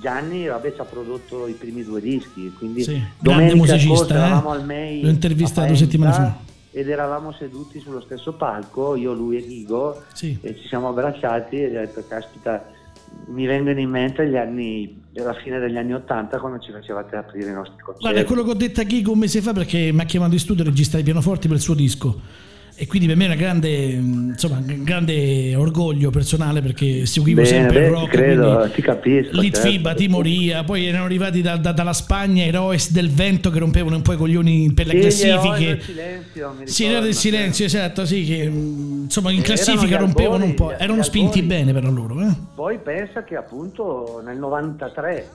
Gianni 0.01 0.47
vabbè, 0.47 0.75
ci 0.75 0.81
ha 0.81 0.85
prodotto 0.85 1.47
i 1.47 1.53
primi 1.55 1.83
due 1.83 2.01
dischi, 2.01 2.53
quindi 2.59 2.83
Sì, 2.83 3.01
grande 3.21 3.55
musicista, 3.55 4.15
eh? 4.15 4.19
eravamo 4.19 4.51
al 4.51 4.65
May 4.65 5.01
L'ho 5.03 5.09
intervistato 5.09 5.61
a 5.61 5.65
Faenza 5.65 5.85
settimane 5.85 6.13
fa. 6.13 6.37
ed 6.73 6.89
eravamo 6.91 7.33
seduti 7.39 7.81
sullo 7.81 8.03
stesso 8.03 8.33
palco, 8.35 8.97
io, 8.97 9.15
lui 9.15 9.39
e 9.39 9.47
Ghigo, 9.47 10.03
Sì. 10.13 10.37
e 10.43 10.57
ci 10.61 10.69
siamo 10.69 10.89
abbracciati 10.89 11.57
e 11.57 11.67
ho 11.69 11.81
detto 11.81 12.05
caspita 12.07 12.71
mi 13.29 13.47
vengono 13.47 13.79
in 13.81 13.89
mente 13.89 14.29
gli 14.29 14.37
anni 14.37 15.03
la 15.15 15.33
fine 15.35 15.59
degli 15.61 15.77
anni 15.77 15.95
Ottanta 15.95 16.39
quando 16.39 16.59
ci 16.59 16.73
facevate 16.73 17.15
aprire 17.17 17.51
i 17.51 17.55
nostri 17.55 17.77
concerti. 17.77 18.01
Guarda, 18.03 18.21
è 18.21 18.25
quello 18.25 18.43
che 18.43 18.51
ho 18.51 18.55
detto 18.55 18.81
a 18.81 18.85
Ghigo 18.85 19.13
un 19.13 19.19
mese 19.21 19.41
fa 19.41 19.53
perché 19.53 19.91
mi 19.93 20.01
ha 20.01 20.05
chiamato 20.05 20.33
in 20.35 20.41
studio 20.41 20.65
a 20.65 20.67
registrare 20.67 21.01
i 21.01 21.05
pianoforti 21.05 21.47
per 21.47 21.57
il 21.57 21.63
suo 21.63 21.75
disco. 21.75 22.21
E 22.77 22.89
quindi 22.89 23.07
per 23.07 23.17
me 23.17 23.25
è 23.25 23.27
una 23.29 23.37
grande, 23.37 23.69
insomma, 23.69 24.57
un 24.57 24.83
grande 24.83 25.55
orgoglio 25.55 26.11
personale 26.11 26.61
perché 26.61 27.07
seguivo 27.07 27.43
Bene, 27.43 27.53
sempre 27.53 27.79
beh, 27.81 27.85
il 27.87 27.93
rock. 27.93 28.11
credo, 28.11 28.71
ti 28.75 28.83
capisco, 28.83 29.41
Litfiba, 29.41 29.91
certo. 29.91 30.03
Timoria, 30.03 30.65
poi 30.65 30.85
erano 30.87 31.05
arrivati 31.05 31.41
da- 31.41 31.57
da- 31.57 31.71
dalla 31.71 31.93
Spagna 31.93 32.45
i 32.45 32.51
Roes 32.51 32.91
del 32.91 33.11
Vento 33.11 33.51
che 33.51 33.61
rompevano 33.61 33.95
un 33.95 34.03
po' 34.03 34.13
i 34.15 34.17
coglioni 34.17 34.73
per 34.73 34.87
le 34.87 35.09
Sì, 35.11 35.27
classifiche. 35.29 35.67
del 35.67 35.83
silenzio, 35.83 36.55
mi 36.59 36.67
Sì, 36.67 36.85
era 36.87 36.99
del 37.01 37.15
sì. 37.15 37.21
silenzio, 37.21 37.65
esatto, 37.65 38.05
sì, 38.05 38.25
che 38.25 38.49
mh, 38.49 39.03
insomma 39.05 39.31
in 39.31 39.39
Eh, 39.39 39.43
classifica 39.43 39.97
rompevano 39.97 40.45
albori, 40.45 40.51
un 40.51 40.55
po', 40.57 40.77
erano 40.77 41.03
spinti 41.05 41.43
bene 41.43 41.73
però 41.73 41.91
loro, 41.91 42.21
eh? 42.23 42.35
Poi 42.57 42.79
pensa 42.81 43.23
che 43.23 43.37
appunto 43.37 44.21
nel 44.25 44.37
93 44.37 45.29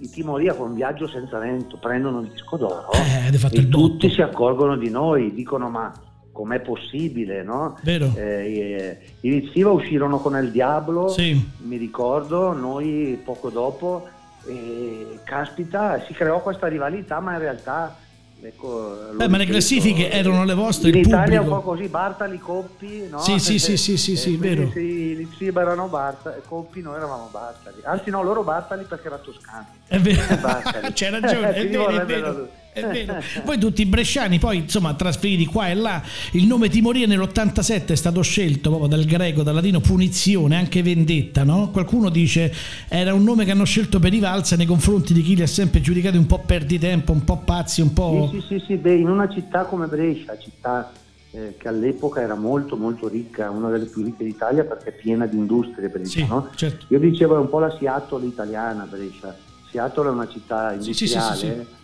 i 0.00 0.08
Timoria 0.08 0.54
con 0.54 0.74
Viaggio 0.74 1.06
senza 1.08 1.38
vento 1.38 1.76
prendono 1.76 2.20
il 2.20 2.28
disco 2.28 2.56
d'oro 2.56 2.90
Eh, 2.92 3.30
e 3.50 3.68
tutti 3.68 4.10
si 4.10 4.22
accorgono 4.22 4.76
di 4.78 4.88
noi, 4.88 5.34
dicono 5.34 5.68
ma 5.68 5.92
com'è 6.36 6.60
possibile, 6.60 7.42
no? 7.42 7.78
Vero? 7.82 8.12
Eh, 8.14 8.98
I 9.20 9.30
Litfiba 9.30 9.70
uscirono 9.70 10.18
con 10.18 10.36
El 10.36 10.50
Diablo, 10.50 11.08
Sì. 11.08 11.42
mi 11.62 11.78
ricordo, 11.78 12.52
noi 12.52 13.18
poco 13.24 13.48
dopo, 13.48 14.06
e 14.46 15.18
caspita, 15.24 16.02
si 16.06 16.12
creò 16.12 16.42
questa 16.42 16.66
rivalità, 16.66 17.20
ma 17.20 17.32
in 17.32 17.38
realtà... 17.38 17.96
Ecco, 18.38 18.94
lo 19.12 19.22
Eh, 19.24 19.28
ma 19.28 19.38
le 19.38 19.46
classifiche 19.46 20.10
erano 20.10 20.44
le 20.44 20.52
vostre, 20.52 20.90
in 20.90 20.96
Italia 20.96 21.36
è 21.36 21.38
un 21.38 21.46
pubblico. 21.46 21.54
po' 21.62 21.70
così, 21.70 21.88
Bartali, 21.88 22.38
Coppi, 22.38 23.06
no? 23.10 23.18
Sì, 23.20 23.38
sì, 23.38 23.58
sì, 23.58 23.78
sì, 23.78 23.96
sì, 23.96 24.12
Eh, 24.12 24.16
sì, 24.16 24.36
vero. 24.36 24.68
Se 24.72 24.78
i 24.80 25.16
Litfiba 25.16 25.62
erano 25.62 25.86
Bartali, 25.88 26.42
Coppi, 26.46 26.82
noi 26.82 26.96
eravamo 26.96 27.28
Bartali. 27.32 27.78
Anzi 27.84 28.10
no, 28.10 28.22
loro 28.22 28.42
Bartali 28.42 28.84
perché 28.84 29.06
era 29.06 29.16
toscano. 29.16 29.66
È 29.88 29.98
vero, 29.98 30.20
c'è 30.92 31.10
ragione, 31.10 31.48
è 31.54 31.60
Quindi 31.60 31.76
vero, 31.78 31.88
è 31.88 32.04
vero. 32.04 32.48
È 32.80 32.86
vero. 32.86 33.22
Poi 33.44 33.58
tutti 33.58 33.82
i 33.82 33.86
bresciani, 33.86 34.38
poi 34.38 34.58
insomma 34.58 34.94
trasferiti 34.94 35.46
qua 35.46 35.68
e 35.68 35.74
là, 35.74 36.02
il 36.32 36.46
nome 36.46 36.68
Timoria 36.68 37.06
nell'87 37.06 37.86
è 37.86 37.94
stato 37.94 38.20
scelto 38.22 38.68
proprio 38.70 38.88
dal 38.88 39.04
greco, 39.04 39.42
dal 39.42 39.54
latino 39.54 39.80
punizione, 39.80 40.56
anche 40.56 40.82
vendetta, 40.82 41.44
no? 41.44 41.70
Qualcuno 41.70 42.10
dice 42.10 42.52
era 42.88 43.14
un 43.14 43.22
nome 43.22 43.44
che 43.44 43.52
hanno 43.52 43.64
scelto 43.64 43.98
per 43.98 44.10
rivalsa 44.10 44.56
nei 44.56 44.66
confronti 44.66 45.12
di 45.14 45.22
chi 45.22 45.36
li 45.36 45.42
ha 45.42 45.46
sempre 45.46 45.80
giudicati 45.80 46.16
un 46.16 46.26
po' 46.26 46.42
perditempo, 46.44 47.12
un 47.12 47.24
po' 47.24 47.38
pazzi, 47.38 47.80
un 47.80 47.92
po'... 47.92 48.28
Sì, 48.32 48.40
sì, 48.40 48.58
sì, 48.58 48.64
sì, 48.66 48.74
beh, 48.76 48.94
in 48.94 49.08
una 49.08 49.28
città 49.28 49.64
come 49.64 49.86
Brescia, 49.86 50.36
città 50.38 50.92
eh, 51.30 51.54
che 51.58 51.68
all'epoca 51.68 52.20
era 52.20 52.34
molto 52.34 52.76
molto 52.76 53.08
ricca, 53.08 53.50
una 53.50 53.70
delle 53.70 53.86
più 53.86 54.02
ricche 54.02 54.24
d'Italia 54.24 54.64
perché 54.64 54.90
è 54.90 54.92
piena 54.92 55.26
di 55.26 55.36
industrie 55.36 55.88
Brescia, 55.88 56.20
Sì, 56.20 56.26
no? 56.26 56.50
certo. 56.54 56.86
Io 56.88 56.98
dicevo 56.98 57.36
è 57.36 57.38
un 57.38 57.48
po' 57.48 57.58
la 57.58 57.74
Seattle 57.78 58.26
italiana 58.26 58.86
Brescia. 58.88 59.34
Seattle 59.70 60.08
è 60.08 60.10
una 60.10 60.28
città 60.28 60.74
Sì, 60.78 60.92
sì, 60.92 61.06
sì, 61.06 61.14
industriale, 61.14 61.36
sì, 61.36 61.46
sì. 61.46 61.74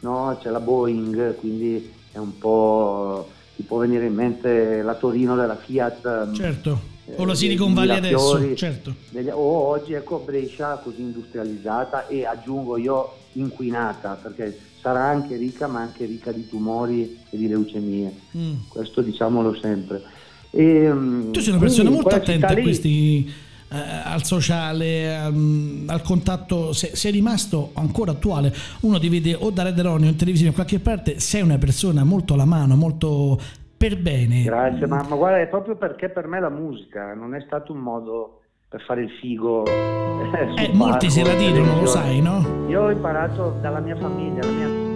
No? 0.00 0.38
c'è 0.40 0.50
la 0.50 0.60
Boeing, 0.60 1.34
quindi 1.36 1.90
è 2.12 2.18
un 2.18 2.36
po' 2.38 3.28
ti 3.56 3.62
può 3.64 3.78
venire 3.78 4.06
in 4.06 4.14
mente 4.14 4.82
la 4.82 4.94
Torino 4.94 5.34
della 5.34 5.56
Fiat. 5.56 6.32
Certo, 6.32 6.80
o 7.16 7.22
eh, 7.22 7.26
la 7.26 7.34
Silicon 7.34 7.74
Valley 7.74 7.96
adesso, 7.96 8.54
certo. 8.54 8.94
o 9.32 9.40
oggi 9.68 9.94
ecco 9.94 10.18
Brescia 10.24 10.76
così 10.82 11.00
industrializzata 11.00 12.06
e 12.06 12.24
aggiungo 12.24 12.76
io 12.76 13.12
inquinata 13.32 14.18
perché 14.22 14.56
sarà 14.80 15.04
anche 15.04 15.36
ricca 15.36 15.66
ma 15.66 15.80
anche 15.80 16.04
ricca 16.04 16.30
di 16.32 16.46
tumori 16.48 17.18
e 17.30 17.36
di 17.36 17.48
leucemie 17.48 18.12
Mm. 18.36 18.54
questo 18.68 19.00
diciamolo 19.00 19.56
sempre 19.60 20.02
e, 20.50 20.88
mm, 20.92 21.32
Tu 21.32 21.40
sei 21.40 21.50
una 21.52 21.60
persona 21.60 21.90
molto 21.90 22.08
attenta 22.08 22.32
città 22.32 22.46
a 22.48 22.52
lì- 22.52 22.62
questi, 22.62 23.32
eh, 23.70 23.76
al 24.04 24.24
sociale, 24.24 25.26
um, 25.26 25.84
al 25.86 26.02
contatto, 26.02 26.72
se, 26.72 26.94
sei 26.94 27.12
rimasto 27.12 27.70
ancora 27.74 28.12
attuale, 28.12 28.52
uno 28.80 28.98
ti 28.98 29.08
vede 29.08 29.34
o 29.34 29.50
da 29.50 29.62
Red 29.62 29.80
Ronnie 29.80 30.08
o 30.08 30.10
in 30.10 30.16
televisione 30.16 30.50
in 30.50 30.54
qualche 30.54 30.78
parte, 30.78 31.20
sei 31.20 31.42
una 31.42 31.58
persona 31.58 32.04
molto 32.04 32.34
alla 32.34 32.44
mano, 32.44 32.76
molto 32.76 33.38
per 33.76 34.00
bene. 34.00 34.42
Grazie, 34.42 34.86
ma, 34.86 35.04
ma 35.08 35.16
guarda, 35.16 35.40
è 35.40 35.46
proprio 35.46 35.76
perché 35.76 36.08
per 36.08 36.26
me 36.26 36.40
la 36.40 36.50
musica 36.50 37.14
non 37.14 37.34
è 37.34 37.40
stato 37.46 37.72
un 37.72 37.78
modo 37.78 38.40
per 38.68 38.82
fare 38.82 39.02
il 39.02 39.10
figo. 39.20 39.66
Eh, 39.66 40.64
eh 40.64 40.70
molti 40.74 41.10
se 41.10 41.22
la 41.24 41.34
dicono, 41.34 41.80
lo 41.80 41.86
sai, 41.86 42.20
no? 42.20 42.66
Io 42.68 42.82
ho 42.82 42.90
imparato 42.90 43.56
dalla 43.60 43.80
mia 43.80 43.96
famiglia, 43.96 44.40
la 44.44 44.50
mia 44.52 44.87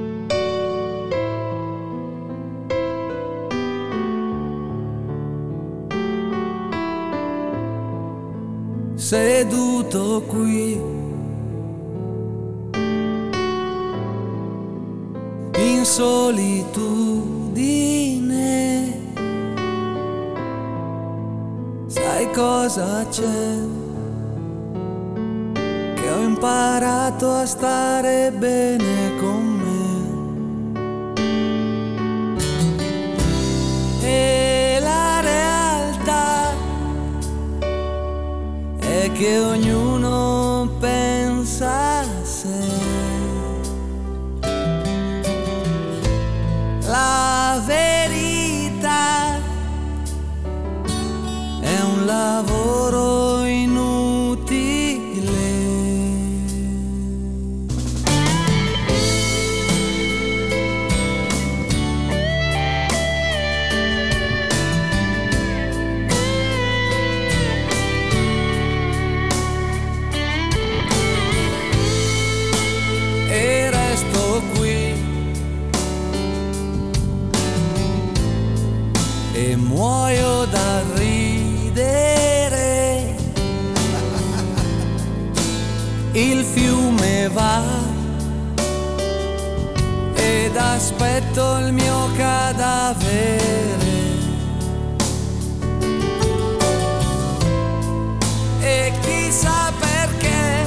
seduto 9.03 10.23
qui. 10.29 10.81
In 15.59 15.85
solitudine, 15.85 16.63
sai 21.87 22.31
cosa 22.31 23.05
c'è? 23.11 23.59
Che 25.95 26.09
ho 26.09 26.21
imparato 26.21 27.33
a 27.33 27.45
stare 27.45 28.31
bene 28.31 29.17
con 29.19 29.45
me. 29.45 29.52
Che 39.23 39.39
ognuno 39.39 39.82
ed 91.05 91.23
aspetto 91.23 91.59
il 91.59 91.73
mio 91.73 92.11
cadavere. 92.17 93.41
E 98.61 98.93
chissà 99.01 99.73
perché 99.79 100.67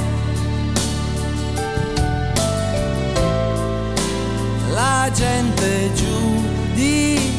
la 4.71 5.10
gente 5.13 5.91
giudica 5.93 7.34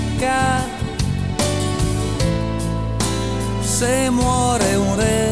se 3.60 4.08
muore 4.10 4.74
un 4.74 4.96
re, 4.96 5.25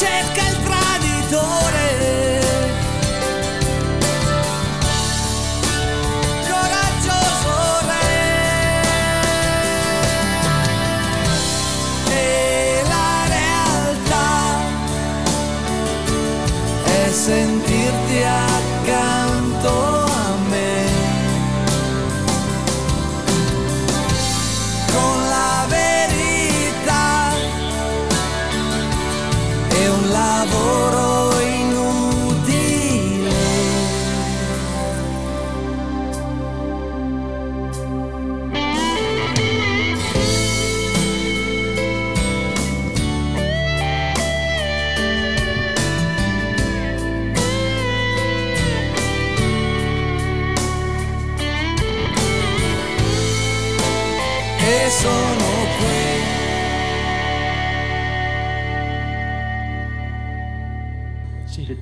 Cerca 0.00 0.48
il 0.48 0.59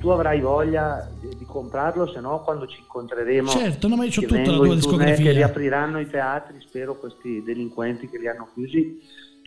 tu 0.09 0.15
avrai 0.15 0.41
voglia 0.41 1.07
di, 1.21 1.45
comprarlo, 1.45 2.11
se 2.11 2.19
no 2.19 2.41
quando 2.43 2.65
ci 2.67 2.79
incontreremo 2.79 3.49
Certo, 3.49 3.87
no, 3.87 3.95
ma 3.95 4.05
io 4.05 4.09
che 4.11 4.25
tutta 4.25 4.51
la 4.51 4.57
tua 4.57 4.75
discografia. 4.75 5.23
che 5.25 5.31
riapriranno 5.31 5.99
i 5.99 6.09
teatri, 6.09 6.57
spero 6.61 6.95
questi 6.97 7.43
delinquenti 7.43 8.09
che 8.09 8.17
li 8.17 8.27
hanno 8.27 8.47
chiusi. 8.53 8.99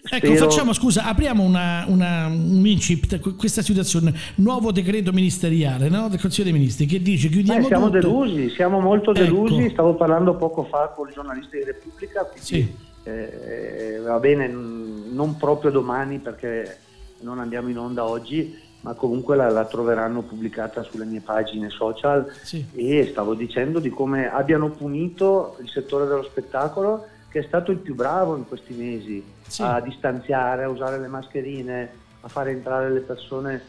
Ecco, 0.05 0.27
Spero- 0.27 0.51
facciamo 0.51 0.73
scusa, 0.73 1.05
apriamo 1.05 1.43
una, 1.45 1.85
una, 1.87 2.27
un 2.27 2.67
incipit, 2.67 3.21
que- 3.21 3.35
questa 3.37 3.63
situazione, 3.63 4.13
nuovo 4.37 4.73
decreto 4.73 5.13
ministeriale 5.13 5.89
no? 5.89 6.09
del 6.09 6.21
Consiglio 6.21 6.51
dei 6.51 6.53
Ministri 6.59 6.87
che 6.87 7.01
dice 7.01 7.29
Eh, 7.29 7.31
chiudiamo 7.31 7.67
siamo 7.67 7.85
tutto. 7.87 7.99
delusi, 8.01 8.51
siamo 8.51 8.81
molto 8.81 9.13
delusi, 9.13 9.61
Ecco. 9.63 9.71
stavo 9.71 9.95
parlando 9.95 10.35
poco 10.35 10.65
fa 10.65 10.93
con 10.97 11.07
il 11.09 11.15
giornalista 11.15 11.57
di 11.57 11.65
Repubblica, 11.65 12.23
quindi 12.25 12.45
Sì. 12.45 12.75
eh, 13.05 14.01
va 14.05 14.19
bene, 14.19 14.49
non 14.49 15.37
proprio 15.37 15.71
domani 15.71 16.19
perché 16.19 16.79
non 17.21 17.39
andiamo 17.39 17.69
in 17.69 17.79
onda 17.79 18.05
oggi, 18.05 18.59
ma 18.83 18.95
comunque 18.95 19.37
la, 19.37 19.49
la 19.51 19.65
troveranno 19.65 20.23
pubblicata 20.23 20.83
sulle 20.83 21.05
mie 21.05 21.21
pagine 21.21 21.71
social 21.71 22.31
Sì. 22.43 22.65
e 22.75 23.09
stavo 23.11 23.35
dicendo 23.35 23.79
di 23.79 23.91
come 23.91 24.31
abbiano 24.31 24.71
punito 24.71 25.57
il 25.61 25.69
settore 25.69 26.07
dello 26.07 26.23
spettacolo 26.25 27.07
che 27.29 27.41
è 27.41 27.43
stato 27.45 27.71
il 27.71 27.79
più 27.79 27.95
bravo 27.95 28.37
in 28.37 28.47
questi 28.47 28.75
mesi 28.75 29.25
Sì. 29.47 29.63
a 29.63 29.81
distanziare, 29.81 30.65
a 30.65 30.69
usare 30.69 30.99
le 30.99 31.09
mascherine, 31.09 31.91
a 32.21 32.29
fare 32.29 32.51
entrare 32.51 32.91
le 32.91 33.01
persone. 33.01 33.63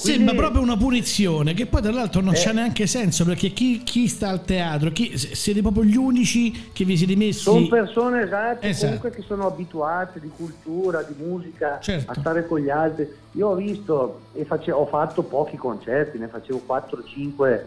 Sembra 0.00 0.26
Quindi- 0.26 0.36
proprio 0.42 0.62
una 0.62 0.76
punizione 0.76 1.54
che 1.54 1.66
poi 1.66 1.82
tra 1.82 1.90
l'altro 1.90 2.20
non 2.20 2.32
Eh. 2.34 2.36
c'ha 2.38 2.52
neanche 2.52 2.86
senso 2.86 3.24
perché 3.24 3.48
chi, 3.48 3.82
chi 3.82 4.06
sta 4.06 4.28
al 4.28 4.44
teatro, 4.44 4.92
chi, 4.92 5.18
siete 5.18 5.60
proprio 5.60 5.82
gli 5.82 5.96
unici 5.96 6.70
che 6.72 6.84
vi 6.84 6.96
siete 6.96 7.16
messi... 7.16 7.40
Sono 7.40 7.66
persone 7.66 8.22
esatte, 8.22 8.68
Esatto. 8.68 8.84
comunque 8.86 9.10
che 9.10 9.22
sono 9.26 9.48
abituate 9.48 10.20
di 10.20 10.30
cultura, 10.36 11.02
di 11.02 11.14
musica, 11.20 11.80
Certo. 11.80 12.12
a 12.12 12.14
stare 12.14 12.46
con 12.46 12.60
gli 12.60 12.70
altri. 12.70 13.08
Io 13.32 13.48
ho 13.48 13.54
visto 13.56 14.20
e 14.34 14.44
face- 14.44 14.70
ho 14.70 14.86
fatto 14.86 15.22
pochi 15.24 15.56
concerti, 15.56 16.16
ne 16.16 16.28
facevo 16.28 16.62
4-5 16.64 17.64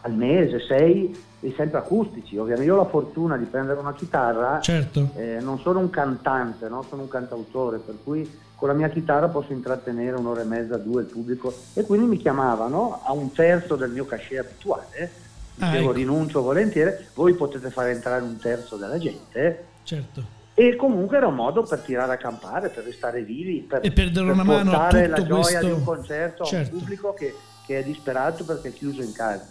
al 0.00 0.14
mese, 0.14 0.60
6 0.66 1.14
e 1.40 1.52
sempre 1.58 1.76
acustici. 1.76 2.38
Ovviamente 2.38 2.64
io 2.64 2.72
ho 2.74 2.78
la 2.82 2.88
fortuna 2.88 3.36
di 3.36 3.44
prendere 3.44 3.78
una 3.78 3.92
chitarra, 3.92 4.60
Certo. 4.62 5.10
eh, 5.16 5.40
non 5.42 5.58
sono 5.58 5.80
un 5.80 5.90
cantante, 5.90 6.68
no? 6.70 6.82
sono 6.88 7.02
un 7.02 7.08
cantautore, 7.08 7.76
per 7.76 7.96
cui 8.02 8.26
con 8.56 8.68
la 8.68 8.74
mia 8.74 8.88
chitarra 8.88 9.28
posso 9.28 9.52
intrattenere 9.52 10.16
un'ora 10.16 10.40
e 10.40 10.44
mezza, 10.44 10.76
due 10.78 11.02
il 11.02 11.08
pubblico 11.08 11.54
e 11.74 11.84
quindi 11.84 12.06
mi 12.06 12.16
chiamavano 12.16 13.02
a 13.04 13.12
un 13.12 13.30
terzo 13.32 13.76
del 13.76 13.90
mio 13.90 14.06
cachet 14.06 14.38
abituale. 14.46 15.10
Ah, 15.58 15.66
Dicevo 15.66 15.84
ecco. 15.84 15.92
rinuncio 15.92 16.42
volentieri, 16.42 16.92
voi 17.14 17.34
potete 17.34 17.70
fare 17.70 17.92
entrare 17.92 18.22
un 18.22 18.36
terzo 18.38 18.76
della 18.76 18.98
gente 18.98 19.64
Certo. 19.84 20.22
e 20.54 20.74
comunque 20.76 21.16
era 21.18 21.26
un 21.26 21.34
modo 21.34 21.62
per 21.62 21.80
tirare 21.80 22.12
a 22.12 22.16
campare, 22.16 22.68
per 22.70 22.84
restare 22.84 23.22
vivi, 23.22 23.60
per, 23.60 23.80
E 23.84 23.90
per 23.92 24.10
dare 24.10 24.30
una 24.30 24.42
mano 24.42 24.70
a 24.72 24.78
portare 24.80 25.06
la 25.06 25.16
tutto 25.16 25.28
gioia 25.28 25.42
questo- 25.42 25.66
di 25.66 25.72
un 25.72 25.84
concerto 25.84 26.42
a 26.42 26.46
Certo. 26.46 26.74
un 26.74 26.80
pubblico 26.80 27.12
che, 27.14 27.34
che 27.66 27.78
è 27.78 27.84
disperato 27.84 28.44
perché 28.44 28.68
è 28.68 28.72
chiuso 28.72 29.02
in 29.02 29.12
casa. 29.12 29.46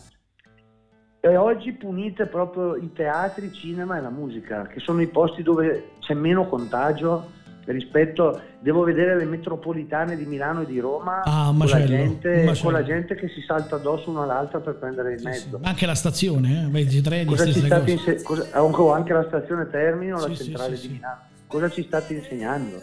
E 1.20 1.38
oggi 1.38 1.72
punite 1.74 2.28
proprio 2.28 2.76
i 2.76 2.92
teatri, 2.94 3.46
il 3.48 3.54
cinema 3.54 3.98
e 3.98 4.02
la 4.02 4.10
musica, 4.12 4.68
che 4.68 4.80
sono 4.80 5.02
i 5.02 5.08
posti 5.08 5.42
dove 5.42 5.94
c'è 6.00 6.14
meno 6.14 6.48
contagio 6.48 7.32
rispetto, 7.74 8.40
devo 8.60 8.84
vedere 8.84 9.16
le 9.18 9.26
metropolitane 9.26 10.16
di 10.16 10.26
Milano 10.26 10.62
e 10.62 10.66
di 10.66 10.80
Roma 10.80 11.22
Ah, 11.24 11.54
con, 11.58 11.68
la 11.68 11.84
gente, 11.84 12.54
con 12.62 12.72
la 12.74 12.84
gente 12.84 13.16
che 13.16 13.28
si 13.30 13.42
salta 13.42 13.76
addosso 13.76 14.10
una 14.10 14.24
all'altra 14.24 14.60
per 14.60 14.76
prendere 14.76 15.14
il 15.14 15.20
Sì, 15.20 15.24
sì. 15.24 15.30
mezzo. 15.30 15.60
Anche 15.64 15.86
la 15.86 15.96
stazione, 15.96 16.66
eh? 16.66 16.70
Vedi, 16.70 16.98
i 16.98 17.02
treni, 17.02 17.26
Cosa 17.26 17.46
ci 17.46 17.60
state 17.66 17.92
inse- 17.92 18.22
cosa- 18.24 18.48
ho 18.62 18.92
anche 18.92 19.14
la 19.14 19.24
stazione 19.28 19.70
Termino, 19.70 20.18
la 20.20 20.28
Sì, 20.28 20.36
sì, 20.36 20.44
centrale 20.46 20.80
di. 20.80 20.88
Milano. 20.90 21.20
Cosa 21.48 21.70
ci 21.70 21.84
state 21.84 22.14
insegnando? 22.14 22.82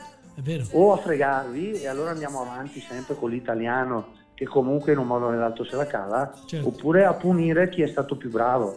O 0.72 0.92
a 0.92 0.96
fregarvi 0.96 1.72
e 1.82 1.86
allora 1.88 2.10
andiamo 2.10 2.40
avanti 2.40 2.80
sempre 2.80 3.14
con 3.14 3.28
l'italiano 3.30 4.14
che 4.34 4.46
comunque 4.46 4.92
in 4.92 4.98
un 4.98 5.06
modo 5.06 5.26
o 5.26 5.30
nell'altro 5.30 5.62
se 5.64 5.76
la 5.76 5.86
cava, 5.86 6.32
Certo. 6.46 6.66
oppure 6.68 7.04
a 7.04 7.12
punire 7.12 7.68
chi 7.68 7.82
è 7.82 7.86
stato 7.86 8.16
più 8.16 8.30
bravo, 8.30 8.74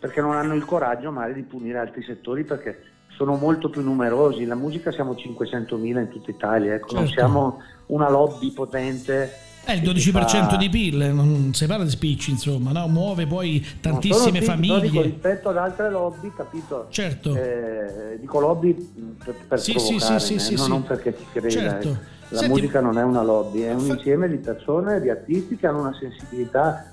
perché 0.00 0.20
non 0.20 0.34
hanno 0.34 0.54
il 0.54 0.64
coraggio 0.64 1.12
magari 1.12 1.34
di 1.34 1.42
punire 1.42 1.78
altri 1.78 2.02
settori 2.02 2.44
perché 2.44 2.82
sono 3.16 3.34
molto 3.36 3.68
più 3.70 3.82
numerosi. 3.82 4.44
La 4.44 4.54
musica 4.54 4.92
siamo 4.92 5.12
500.000 5.14 5.98
in 6.00 6.08
tutta 6.10 6.30
Italia, 6.30 6.74
ecco, 6.74 6.94
non 6.94 7.06
Certo. 7.06 7.20
siamo 7.20 7.60
una 7.86 8.08
lobby 8.10 8.52
potente. 8.52 9.32
È 9.64 9.72
il 9.72 9.80
che 9.80 9.86
12% 9.90 10.50
fa- 10.50 10.56
di 10.56 10.68
PIL, 10.68 11.10
non 11.12 11.50
si 11.52 11.66
parla 11.66 11.82
di 11.84 11.90
spicci, 11.90 12.30
insomma, 12.30 12.70
no? 12.70 12.86
muove 12.86 13.26
poi 13.26 13.60
No, 13.64 13.78
tantissime 13.80 14.40
sì, 14.40 14.46
però 14.46 14.54
dico, 14.58 14.76
famiglie. 14.76 15.02
rispetto 15.02 15.48
ad 15.48 15.56
altre 15.56 15.90
lobby, 15.90 16.30
capito? 16.36 16.86
Certo. 16.90 17.34
Eh, 17.34 18.18
dico 18.20 18.38
lobby 18.38 18.74
per, 19.24 19.34
per 19.48 19.58
Sì, 19.58 19.72
sì, 19.78 19.94
provocare, 19.96 20.20
sì, 20.20 20.34
eh, 20.34 20.38
sì, 20.38 20.54
non, 20.54 20.64
sì. 20.64 20.70
non 20.70 20.82
perché 20.84 21.16
ci 21.18 21.24
creda. 21.32 21.48
Certo. 21.50 21.88
eh. 21.88 22.14
La 22.28 22.38
Senti- 22.38 22.52
musica 22.60 22.80
non 22.80 22.98
è 22.98 23.02
una 23.02 23.22
lobby, 23.22 23.62
è 23.62 23.72
un 23.72 23.80
Fa- 23.80 23.94
insieme 23.94 24.28
di 24.28 24.36
persone, 24.36 25.00
di 25.00 25.10
artisti 25.10 25.56
che 25.56 25.66
hanno 25.66 25.80
una 25.80 25.96
sensibilità 25.98 26.92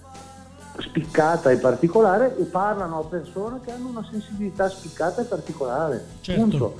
spiccata 0.79 1.51
e 1.51 1.57
particolare 1.57 2.35
e 2.37 2.43
parlano 2.43 2.99
a 2.99 3.03
persone 3.03 3.59
che 3.63 3.71
hanno 3.71 3.89
una 3.89 4.05
sensibilità 4.09 4.69
spiccata 4.69 5.21
e 5.21 5.25
particolare. 5.25 6.05
Certo. 6.21 6.75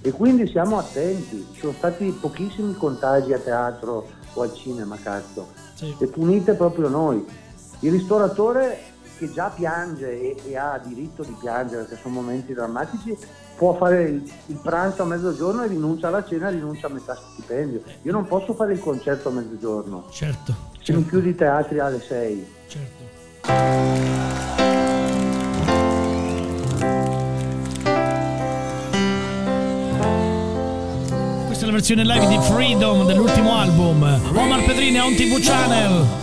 E 0.00 0.10
quindi 0.12 0.46
siamo 0.48 0.78
attenti. 0.78 1.46
Ci 1.52 1.60
sono 1.60 1.72
stati 1.72 2.10
pochissimi 2.20 2.74
contagi 2.74 3.32
a 3.32 3.38
teatro 3.38 4.06
o 4.34 4.42
al 4.42 4.52
cinema, 4.54 4.96
cazzo 5.02 5.48
Sì. 5.74 5.94
e 5.98 6.06
punite 6.06 6.54
proprio 6.54 6.88
noi. 6.88 7.24
Il 7.80 7.90
ristoratore 7.90 8.92
che 9.18 9.30
già 9.32 9.48
piange 9.48 10.10
e, 10.10 10.36
e 10.46 10.56
ha 10.56 10.80
diritto 10.84 11.22
di 11.22 11.34
piangere 11.40 11.82
perché 11.84 12.00
sono 12.02 12.14
momenti 12.14 12.52
drammatici 12.52 13.16
può 13.56 13.74
fare 13.76 14.02
il, 14.02 14.32
il 14.46 14.56
pranzo 14.60 15.02
a 15.02 15.04
mezzogiorno 15.06 15.62
e 15.62 15.68
rinuncia 15.68 16.08
alla 16.08 16.24
cena 16.24 16.48
rinuncia 16.48 16.88
a 16.88 16.90
metà 16.90 17.16
stipendio. 17.32 17.80
Io 18.02 18.12
non 18.12 18.26
posso 18.26 18.52
fare 18.54 18.72
il 18.72 18.80
concerto 18.80 19.28
a 19.28 19.32
mezzogiorno, 19.32 20.06
Certo, 20.10 20.52
se 20.82 20.92
mi 20.92 20.98
certo, 21.02 21.08
chiudi 21.08 21.28
i 21.30 21.34
teatri 21.36 21.78
alle 21.78 22.00
6. 22.00 22.46
certo. 22.66 23.03
Questa 31.46 31.62
è 31.62 31.66
la 31.66 31.72
versione 31.72 32.04
live 32.04 32.26
di 32.26 32.38
Freedom 32.40 33.04
dell'ultimo 33.04 33.54
album. 33.54 34.02
Omar 34.34 34.64
Pedrini 34.64 34.98
a 34.98 35.04
un 35.04 35.14
TV 35.14 35.38
Channel. 35.40 36.22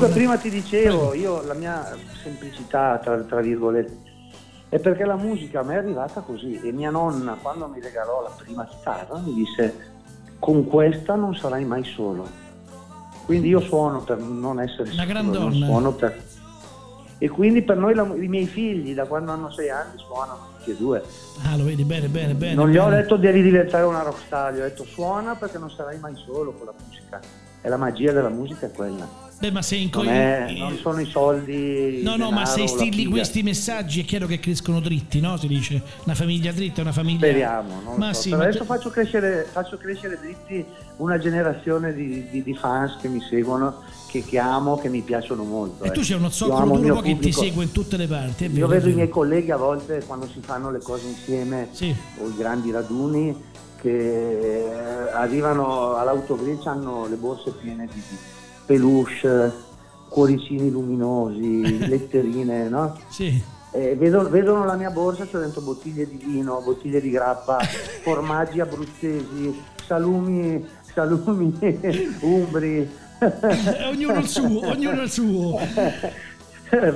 Comunque 0.00 0.18
prima 0.18 0.38
ti 0.38 0.48
dicevo, 0.48 1.12
io 1.12 1.42
la 1.42 1.52
mia 1.52 1.94
semplicità, 2.22 2.98
tra, 3.04 3.18
tra 3.18 3.42
virgolette, 3.42 3.98
è 4.70 4.78
perché 4.78 5.04
la 5.04 5.16
musica 5.16 5.60
a 5.60 5.62
me 5.62 5.74
è 5.74 5.76
arrivata 5.76 6.22
così 6.22 6.58
e 6.58 6.72
mia 6.72 6.88
nonna 6.88 7.36
quando 7.42 7.68
mi 7.68 7.82
regalò 7.82 8.22
la 8.22 8.32
prima 8.34 8.64
chitarra 8.64 9.18
mi 9.18 9.34
disse 9.34 9.74
con 10.38 10.66
questa 10.66 11.16
non 11.16 11.34
sarai 11.34 11.66
mai 11.66 11.84
solo. 11.84 12.26
Quindi 13.26 13.48
io 13.48 13.60
suono 13.60 14.00
per 14.00 14.16
non 14.20 14.58
essere 14.58 14.90
Una 14.90 15.04
solo, 15.04 15.38
non 15.38 15.52
suono 15.52 15.92
per... 15.92 16.18
E 17.18 17.28
quindi 17.28 17.60
per 17.60 17.76
noi 17.76 17.94
la- 17.94 18.10
i 18.14 18.28
miei 18.28 18.46
figli 18.46 18.94
da 18.94 19.04
quando 19.04 19.32
hanno 19.32 19.50
sei 19.50 19.68
anni 19.68 19.98
suonano 19.98 20.46
tutti 20.56 20.70
e 20.70 20.76
due. 20.76 21.02
Ah, 21.44 21.58
lo 21.58 21.64
vedi 21.64 21.84
bene, 21.84 22.08
bene, 22.08 22.32
bene. 22.32 22.54
non 22.54 22.70
gli 22.70 22.78
ho 22.78 22.84
bene. 22.86 23.02
detto 23.02 23.18
devi 23.18 23.42
diventare 23.42 23.84
una 23.84 24.00
rockstar, 24.00 24.54
gli 24.54 24.60
ho 24.60 24.62
detto 24.62 24.84
suona 24.84 25.34
perché 25.34 25.58
non 25.58 25.70
sarai 25.70 25.98
mai 25.98 26.14
solo 26.16 26.54
con 26.54 26.64
la 26.64 26.72
musica. 26.86 27.20
E 27.60 27.68
la 27.68 27.76
magia 27.76 28.12
della 28.12 28.30
musica 28.30 28.64
è 28.64 28.70
quella. 28.70 29.28
Beh, 29.40 29.50
ma 29.50 29.62
se 29.62 29.76
in 29.76 29.88
Non, 29.90 30.06
è- 30.06 30.54
non 30.58 30.76
sono 30.76 31.00
i 31.00 31.06
soldi. 31.06 32.02
No, 32.02 32.16
no, 32.16 32.30
ma 32.30 32.44
se 32.44 32.68
figa. 32.68 33.08
questi 33.08 33.42
messaggi 33.42 34.00
è 34.02 34.04
chiaro 34.04 34.26
che 34.26 34.38
crescono 34.38 34.80
dritti, 34.80 35.18
no? 35.18 35.38
Si 35.38 35.46
dice 35.46 35.80
una 36.04 36.14
famiglia 36.14 36.52
dritta 36.52 36.80
è 36.80 36.82
una 36.82 36.92
famiglia. 36.92 37.26
Speriamo, 37.26 37.80
non 37.82 37.96
Ma 37.96 38.12
so. 38.12 38.20
sì, 38.20 38.28
ma 38.34 38.42
adesso 38.42 38.64
faccio 38.66 38.90
crescere, 38.90 39.48
faccio 39.50 39.78
crescere 39.78 40.18
dritti 40.20 40.62
una 40.98 41.18
generazione 41.18 41.94
di, 41.94 42.28
di- 42.30 42.42
di 42.42 42.54
fans 42.54 42.98
che 43.00 43.08
mi 43.08 43.22
seguono, 43.30 43.82
che, 44.10 44.22
che 44.26 44.38
amo, 44.38 44.76
che 44.76 44.90
mi 44.90 45.00
piacciono 45.00 45.42
molto. 45.42 45.84
E 45.84 45.90
tu 45.90 46.00
eh. 46.00 46.02
c'è 46.02 46.16
uno 46.16 46.28
zoccolo 46.28 46.76
duro 46.76 47.00
che 47.00 47.18
ti 47.18 47.32
segue 47.32 47.64
in 47.64 47.72
tutte 47.72 47.96
le 47.96 48.06
parti. 48.06 48.46
Vero, 48.48 48.66
Io 48.66 48.66
vedo 48.66 48.88
i 48.90 48.92
miei 48.92 49.08
colleghi 49.08 49.50
a 49.52 49.56
volte 49.56 50.02
quando 50.06 50.26
si 50.26 50.40
fanno 50.42 50.70
le 50.70 50.80
cose 50.82 51.06
insieme 51.06 51.68
Sì. 51.72 51.94
o 52.18 52.28
i 52.28 52.34
grandi 52.36 52.70
raduni 52.70 53.34
che 53.80 53.88
eh, 54.66 55.10
arrivano 55.14 55.94
all'autogrill 55.96 56.60
hanno 56.66 57.06
le 57.08 57.16
borse 57.16 57.52
piene 57.52 57.88
di 57.90 58.02
di 58.06 58.16
peluche, 58.74 59.52
cuoricini 60.08 60.70
luminosi, 60.70 61.78
letterine, 61.88 62.68
no? 62.68 62.96
Sì. 63.08 63.42
Eh, 63.72 63.96
vedono, 63.96 64.28
vedono 64.28 64.64
la 64.64 64.76
mia 64.76 64.90
borsa, 64.90 65.26
c'è 65.26 65.38
dentro 65.38 65.60
bottiglie 65.60 66.08
di 66.08 66.16
vino, 66.24 66.60
bottiglie 66.64 67.00
di 67.00 67.10
grappa, 67.10 67.58
formaggi 68.02 68.60
abruzzesi, 68.60 69.60
salumi, 69.84 70.64
salumi 70.94 71.52
umbri, 72.22 72.88
Eh, 73.18 73.84
ognuno 73.88 74.18
il 74.20 74.28
suo, 74.28 74.68
ognuno 74.68 75.02
il 75.02 75.10
suo. 75.10 75.58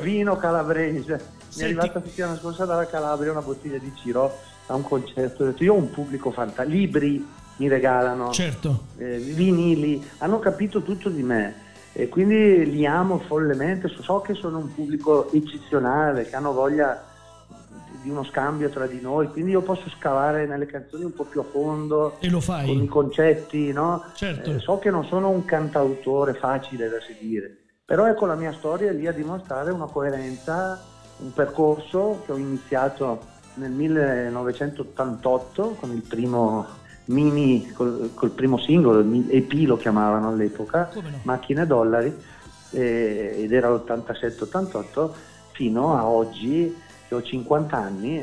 vino 0.00 0.36
calabrese. 0.36 1.32
Mi 1.56 1.62
è 1.62 1.64
arrivata 1.64 1.98
la 1.98 2.02
settimana 2.06 2.36
scorsa 2.36 2.64
dalla 2.64 2.86
Calabria 2.86 3.32
una 3.32 3.42
bottiglia 3.42 3.78
di 3.78 3.92
Ciro 4.00 4.32
a 4.66 4.74
un 4.74 4.82
concerto. 4.84 5.42
Ho 5.42 5.46
detto, 5.46 5.64
io 5.64 5.74
ho 5.74 5.76
un 5.76 5.90
pubblico 5.90 6.30
fantastico, 6.30 6.68
libri 6.76 7.26
mi 7.56 7.68
regalano, 7.68 8.32
Certo. 8.32 8.86
eh, 8.96 9.18
vinili, 9.18 10.04
hanno 10.18 10.40
capito 10.40 10.82
tutto 10.82 11.08
di 11.08 11.22
me 11.22 11.62
e 11.96 12.08
quindi 12.08 12.68
li 12.70 12.84
amo 12.86 13.20
follemente, 13.20 13.86
so- 13.88 14.02
so 14.02 14.20
che 14.20 14.34
sono 14.34 14.58
un 14.58 14.74
pubblico 14.74 15.30
eccezionale, 15.32 16.26
che 16.28 16.34
hanno 16.34 16.52
voglia 16.52 17.04
di 18.02 18.10
uno 18.10 18.24
scambio 18.24 18.68
tra 18.68 18.86
di 18.86 19.00
noi, 19.00 19.28
quindi 19.28 19.52
io 19.52 19.62
posso 19.62 19.88
scavare 19.96 20.44
nelle 20.44 20.66
canzoni 20.66 21.04
un 21.04 21.14
po' 21.14 21.24
più 21.24 21.40
a 21.40 21.44
fondo 21.44 22.16
E 22.18 22.28
lo 22.28 22.42
con 22.44 22.64
i 22.64 22.76
fai. 22.78 22.86
concetti, 22.86 23.72
no? 23.72 24.04
Certo. 24.14 24.50
Eh, 24.50 24.58
so 24.58 24.78
che 24.78 24.90
non 24.90 25.04
sono 25.06 25.30
un 25.30 25.44
cantautore 25.44 26.34
facile 26.34 26.88
da 26.90 27.00
seguire, 27.00 27.56
però 27.84 28.06
ecco 28.06 28.26
la 28.26 28.34
mia 28.34 28.52
storia 28.52 28.90
è 28.90 28.92
lì 28.92 29.06
a 29.06 29.12
dimostrare 29.12 29.70
una 29.70 29.86
coerenza, 29.86 30.82
un 31.18 31.32
percorso 31.32 32.22
che 32.26 32.32
ho 32.32 32.36
iniziato 32.36 33.20
nel 33.54 33.70
1988 33.70 35.76
con 35.80 35.92
il 35.92 36.02
primo 36.02 36.66
mini, 37.06 37.70
col, 37.72 38.10
col 38.14 38.30
primo 38.30 38.58
singolo, 38.58 39.04
EP 39.28 39.52
lo 39.66 39.76
chiamavano 39.76 40.28
all'epoca, 40.28 40.90
Come 40.92 41.10
no? 41.10 41.20
Macchine 41.22 41.66
Dollari, 41.66 42.14
eh, 42.70 43.34
ed 43.38 43.52
era 43.52 43.70
l'87-88, 43.70 45.10
fino 45.52 45.96
a 45.96 46.06
oggi 46.06 46.74
che 47.06 47.14
ho 47.14 47.22
50 47.22 47.76
anni, 47.76 48.22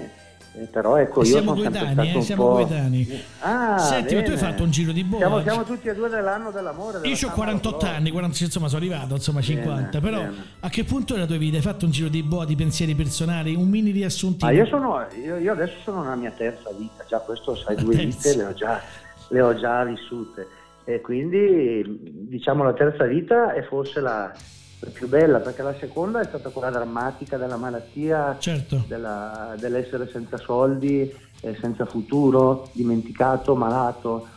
eh, 0.53 0.65
però 0.65 0.97
ecco 0.97 1.21
E 1.21 1.27
io 1.27 1.31
siamo 1.31 1.55
stato 1.55 2.01
eh, 2.01 2.21
siamo 2.21 2.43
po'... 2.47 2.51
coetanei. 2.53 3.21
Ah, 3.39 3.77
Senti, 3.77 4.15
ma 4.15 4.21
tu 4.23 4.31
hai 4.31 4.35
bene. 4.35 4.49
fatto 4.49 4.63
un 4.63 4.71
giro 4.71 4.91
di 4.91 5.03
boa. 5.03 5.19
Siamo, 5.19 5.41
siamo 5.41 5.63
tutti 5.63 5.87
e 5.87 5.95
due 5.95 6.09
dell'anno 6.09 6.51
dell'amore. 6.51 6.99
della 6.99 7.07
Io 7.07 7.13
ho 7.15 7.29
Camera 7.29 7.35
48 7.35 7.79
Flora. 7.79 7.95
anni, 7.95 8.11
40, 8.11 8.43
insomma 8.43 8.67
sono 8.67 8.79
arrivato, 8.81 9.13
insomma 9.15 9.41
50, 9.41 9.99
Bene, 9.99 9.99
però 9.99 10.17
bene. 10.29 10.43
a 10.59 10.69
che 10.69 10.83
punto 10.83 11.13
della 11.13 11.25
tua 11.25 11.37
vita 11.37 11.55
hai 11.55 11.61
fatto 11.61 11.85
un 11.85 11.91
giro 11.91 12.09
di 12.09 12.21
boa 12.23 12.45
di 12.45 12.55
pensieri 12.55 12.95
personali, 12.95 13.55
un 13.55 13.69
mini 13.69 13.91
riassuntino? 13.91 14.51
Ma 14.51 14.57
io, 14.57 14.65
sono, 14.65 15.05
io, 15.23 15.37
io 15.37 15.51
adesso 15.53 15.75
sono 15.83 16.01
nella 16.03 16.15
mia 16.15 16.31
terza 16.31 16.69
vita, 16.77 17.05
già 17.07 17.19
questo 17.19 17.55
sai, 17.55 17.75
due 17.77 17.95
terza. 17.95 18.29
vite 18.29 18.35
le 18.35 18.43
ho, 18.45 18.53
già, 18.53 18.81
le 19.29 19.41
ho 19.41 19.55
già 19.57 19.83
vissute. 19.85 20.47
E 20.83 20.99
quindi 20.99 21.83
diciamo 22.27 22.63
la 22.63 22.73
terza 22.73 23.05
vita 23.05 23.53
è 23.53 23.61
forse 23.63 24.01
la, 24.01 24.31
la 24.83 24.89
più 24.89 25.07
bella, 25.07 25.39
perché 25.39 25.61
la 25.61 25.75
seconda 25.79 26.19
è 26.21 26.25
stata 26.25 26.49
quella 26.49 26.71
drammatica 26.71 27.37
della 27.37 27.55
malattia, 27.57 28.35
Certo. 28.39 28.83
della- 28.87 29.55
dell'essere 29.59 30.09
senza 30.11 30.37
soldi, 30.37 31.11
senza 31.59 31.85
futuro, 31.85 32.69
dimenticato, 32.73 33.55
malato, 33.55 34.27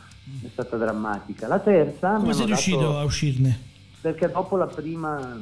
è 0.43 0.49
stata 0.53 0.77
drammatica. 0.77 1.47
La 1.49 1.59
terza 1.59 2.17
Come 2.17 2.33
sei 2.35 2.47
riuscito 2.47 2.79
dato- 2.79 2.99
a 2.99 3.05
uscirne? 3.05 3.59
perché 4.01 4.31
dopo 4.31 4.57
la 4.57 4.67
prima, 4.67 5.39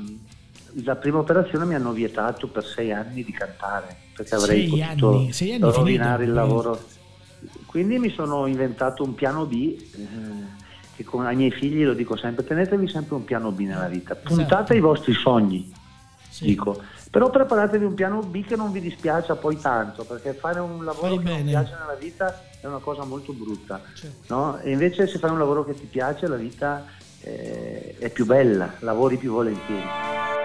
la 0.85 0.95
prima 0.97 1.19
operazione 1.19 1.65
mi 1.65 1.75
hanno 1.75 1.91
vietato 1.93 2.47
per 2.49 2.65
sei 2.65 2.93
anni 2.93 3.25
di 3.25 3.33
cantare, 3.33 3.97
perché 4.15 4.35
avrei 4.37 4.69
Sei 4.69 4.81
potuto 4.87 5.09
anni, 5.19 5.33
sei 5.33 5.53
anni 5.55 5.61
rovinare 5.73 6.25
finito. 6.25 6.29
il 6.29 6.33
lavoro. 6.33 6.81
Quindi 7.67 7.99
mi 7.99 8.11
sono 8.11 8.47
inventato 8.47 9.03
un 9.03 9.15
piano 9.17 9.47
B, 9.47 9.53
eh, 9.97 10.61
che 10.95 11.05
con 11.05 11.27
ai 11.27 11.37
miei 11.37 11.51
figli 11.51 11.85
lo 11.85 11.95
dico 11.95 12.17
sempre, 12.17 12.45
tenetevi 12.45 12.89
sempre 12.89 13.15
un 13.17 13.25
piano 13.25 13.51
B 13.51 13.61
nella 13.61 13.89
vita, 13.89 14.15
puntate 14.15 14.43
Esatto. 14.45 14.73
ai 14.73 14.81
vostri 14.81 15.13
sogni, 15.15 15.73
Sì. 16.29 16.45
dico. 16.47 16.81
Però 17.11 17.29
preparatevi 17.29 17.85
un 17.85 17.93
piano 17.95 18.21
B 18.21 18.43
che 18.45 18.57
non 18.57 18.73
vi 18.73 18.81
dispiaccia 18.81 19.37
poi 19.37 19.59
tanto, 19.61 20.05
perché 20.05 20.33
fare 20.33 20.61
un 20.61 20.83
lavoro 20.85 21.17
che 21.19 21.29
non 21.29 21.45
piace 21.45 21.75
nella 21.79 21.97
vita 21.99 22.41
è 22.61 22.67
una 22.67 22.79
cosa 22.79 23.05
molto 23.05 23.33
brutta. 23.35 23.83
Certo. 23.95 24.35
No? 24.35 24.59
E 24.59 24.71
invece 24.73 25.07
se 25.07 25.19
fai 25.19 25.31
un 25.31 25.39
lavoro 25.39 25.63
che 25.65 25.75
ti 25.75 25.85
piace 25.85 26.27
la 26.27 26.37
vita 26.37 26.87
eh, 27.21 27.97
è 27.99 28.09
più 28.11 28.25
bella, 28.25 28.73
lavori 28.79 29.17
più 29.19 29.31
volentieri. 29.33 30.42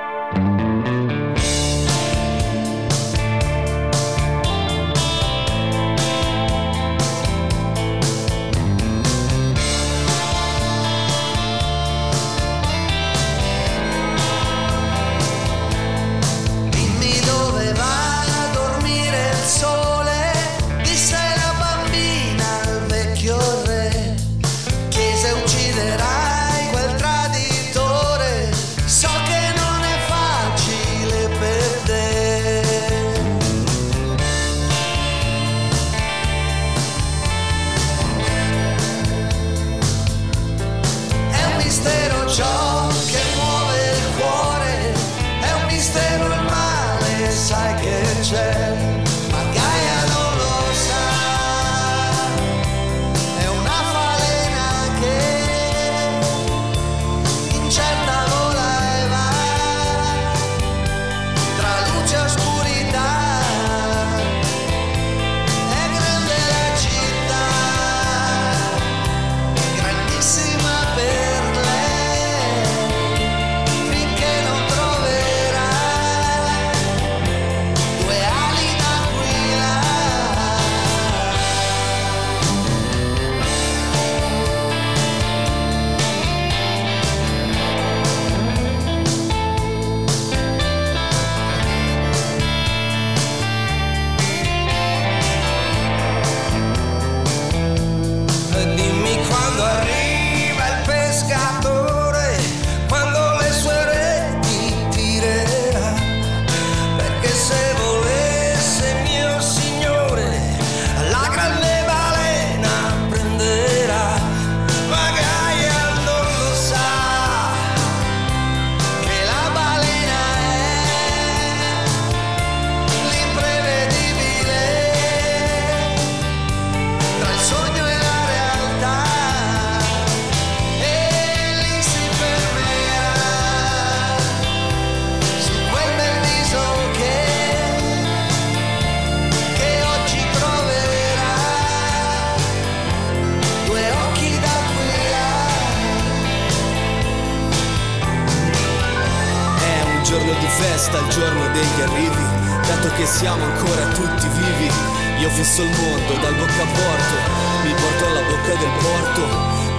Di 150.16 150.48
festa 150.48 151.00
il 151.00 151.10
giorno 151.10 151.52
degli 151.52 151.82
arrivi, 151.82 152.24
dato 152.66 152.90
che 152.96 153.06
siamo 153.06 153.44
ancora 153.44 153.88
tutti 153.88 154.26
vivi. 154.30 154.72
Io 155.20 155.30
fisso 155.32 155.64
il 155.64 155.70
mondo 155.70 156.14
dal 156.22 156.34
bocca 156.34 156.64
a 156.64 156.66
porto, 156.66 157.16
mi 157.64 157.74
porto 157.74 158.06
alla 158.06 158.22
bocca 158.22 158.56
del 158.56 158.72
porto, 158.80 159.28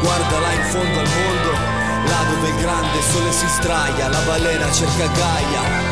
guarda 0.02 0.38
là 0.38 0.52
in 0.52 0.64
fondo 0.64 0.98
al 0.98 1.08
mondo, 1.08 1.52
là 2.04 2.24
dove 2.28 2.48
il 2.48 2.56
grande 2.56 3.00
sole 3.10 3.32
si 3.32 3.48
straglia, 3.48 4.08
la 4.08 4.20
balena 4.20 4.70
cerca 4.70 5.06
Gaia. 5.06 5.87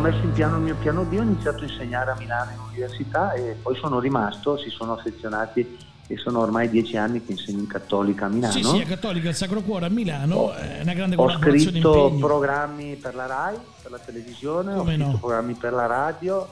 Messo 0.00 0.18
in 0.24 0.32
piano 0.32 0.56
il 0.56 0.62
mio 0.62 0.74
piano 0.76 1.04
B, 1.04 1.12
ho 1.18 1.22
iniziato 1.22 1.60
a 1.64 1.66
insegnare 1.66 2.10
a 2.10 2.16
Milano 2.18 2.50
in 2.52 2.58
università 2.70 3.32
e 3.32 3.56
poi 3.60 3.76
sono 3.76 3.98
rimasto, 4.00 4.56
si 4.58 4.70
sono 4.70 4.94
affezionati 4.94 5.88
e 6.06 6.16
sono 6.16 6.40
ormai 6.40 6.68
dieci 6.68 6.96
anni 6.96 7.24
che 7.24 7.32
insegno 7.32 7.60
in 7.60 7.66
cattolica 7.68 8.26
a 8.26 8.28
Milano. 8.28 8.52
Sì, 8.52 8.64
sì, 8.64 8.78
è 8.80 8.84
cattolica 8.86 9.28
il 9.28 9.34
Sacro 9.36 9.60
Cuore 9.60 9.86
a 9.86 9.88
Milano, 9.90 10.34
Ho- 10.36 10.52
è 10.54 10.80
una 10.82 10.92
grande 10.94 11.14
Ho 11.14 11.18
collaborazione 11.24 11.70
scritto 11.78 12.04
impegno. 12.06 12.26
programmi 12.26 12.96
per 12.96 13.14
la 13.14 13.26
RAI, 13.26 13.56
per 13.82 13.90
la 13.92 13.98
televisione, 13.98 14.74
Come 14.76 14.92
ho 14.94 14.96
scritto 14.96 15.10
no? 15.10 15.18
programmi 15.18 15.54
per 15.54 15.72
la 15.72 15.86
radio, 15.86 16.48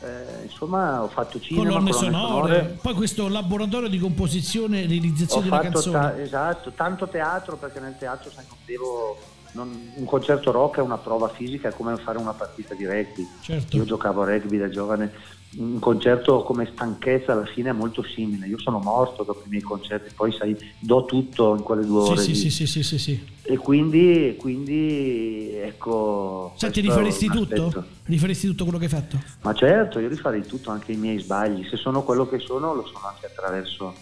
eh, 0.00 0.44
insomma 0.44 1.02
ho 1.02 1.08
fatto 1.08 1.38
cinema, 1.40 1.68
colonne 1.70 1.90
colonne 1.90 2.12
sonore, 2.16 2.78
poi 2.80 2.94
questo 2.94 3.28
laboratorio 3.28 3.88
di 3.88 3.98
composizione 3.98 4.80
e 4.80 4.84
Ho 4.84 4.88
realizzazione 4.88 5.46
una 5.48 5.56
fatto 5.56 5.70
canzone. 5.72 5.98
ta- 5.98 6.20
esatto, 6.20 6.72
tanto 6.72 7.06
teatro 7.08 7.56
perché 7.56 7.80
nel 7.80 7.96
teatro 7.98 8.30
sai, 8.30 8.44
non 8.48 8.56
devo, 8.64 9.18
non- 9.52 9.92
un 9.94 10.04
concerto 10.04 10.50
rock 10.50 10.78
è 10.78 10.82
una 10.82 10.98
prova 10.98 11.28
fisica, 11.28 11.68
è 11.68 11.72
come 11.72 11.96
fare 11.98 12.18
una 12.18 12.32
partita 12.32 12.74
di 12.74 12.86
rugby. 12.86 13.26
Certo. 13.40 13.76
Io 13.76 13.84
giocavo 13.84 14.22
a 14.22 14.26
rugby 14.26 14.58
da 14.58 14.68
giovane, 14.68 15.12
un 15.56 15.78
concerto 15.78 16.42
come 16.42 16.68
stanchezza 16.72 17.32
alla 17.32 17.44
fine 17.44 17.70
è 17.70 17.72
molto 17.72 18.02
simile. 18.02 18.46
Io 18.46 18.58
sono 18.58 18.78
morto 18.78 19.22
dopo 19.22 19.42
i 19.44 19.48
miei 19.50 19.62
concerti, 19.62 20.12
poi 20.14 20.32
sai, 20.32 20.56
do 20.78 21.04
tutto 21.04 21.54
in 21.54 21.62
quelle 21.62 21.84
due 21.84 22.02
Sì, 22.02 22.10
ore. 22.12 22.20
sì, 22.22 22.28
lì. 22.30 22.36
sì, 22.36 22.50
sì, 22.50 22.66
sì, 22.66 22.82
sì, 22.82 22.98
sì. 22.98 23.26
E 23.44 23.56
quindi, 23.58 24.36
quindi 24.38 25.50
ecco. 25.54 26.52
Senti, 26.56 26.80
questo 26.80 27.00
è 27.00 27.02
rifaresti 27.04 27.28
tutto? 27.28 27.84
Rifaresti 28.04 28.46
tutto 28.46 28.64
quello 28.64 28.78
che 28.78 28.84
hai 28.84 28.90
fatto? 28.90 29.18
Ma 29.42 29.52
certo, 29.52 29.98
io 29.98 30.08
rifarei 30.08 30.46
tutto, 30.46 30.70
anche 30.70 30.92
i 30.92 30.96
miei 30.96 31.18
sbagli. 31.18 31.64
Se 31.68 31.76
sono 31.76 32.02
quello 32.02 32.26
che 32.26 32.38
sono, 32.38 32.72
lo 32.72 32.86
sono 32.86 33.06
anche 33.06 33.26
attraverso 33.26 33.94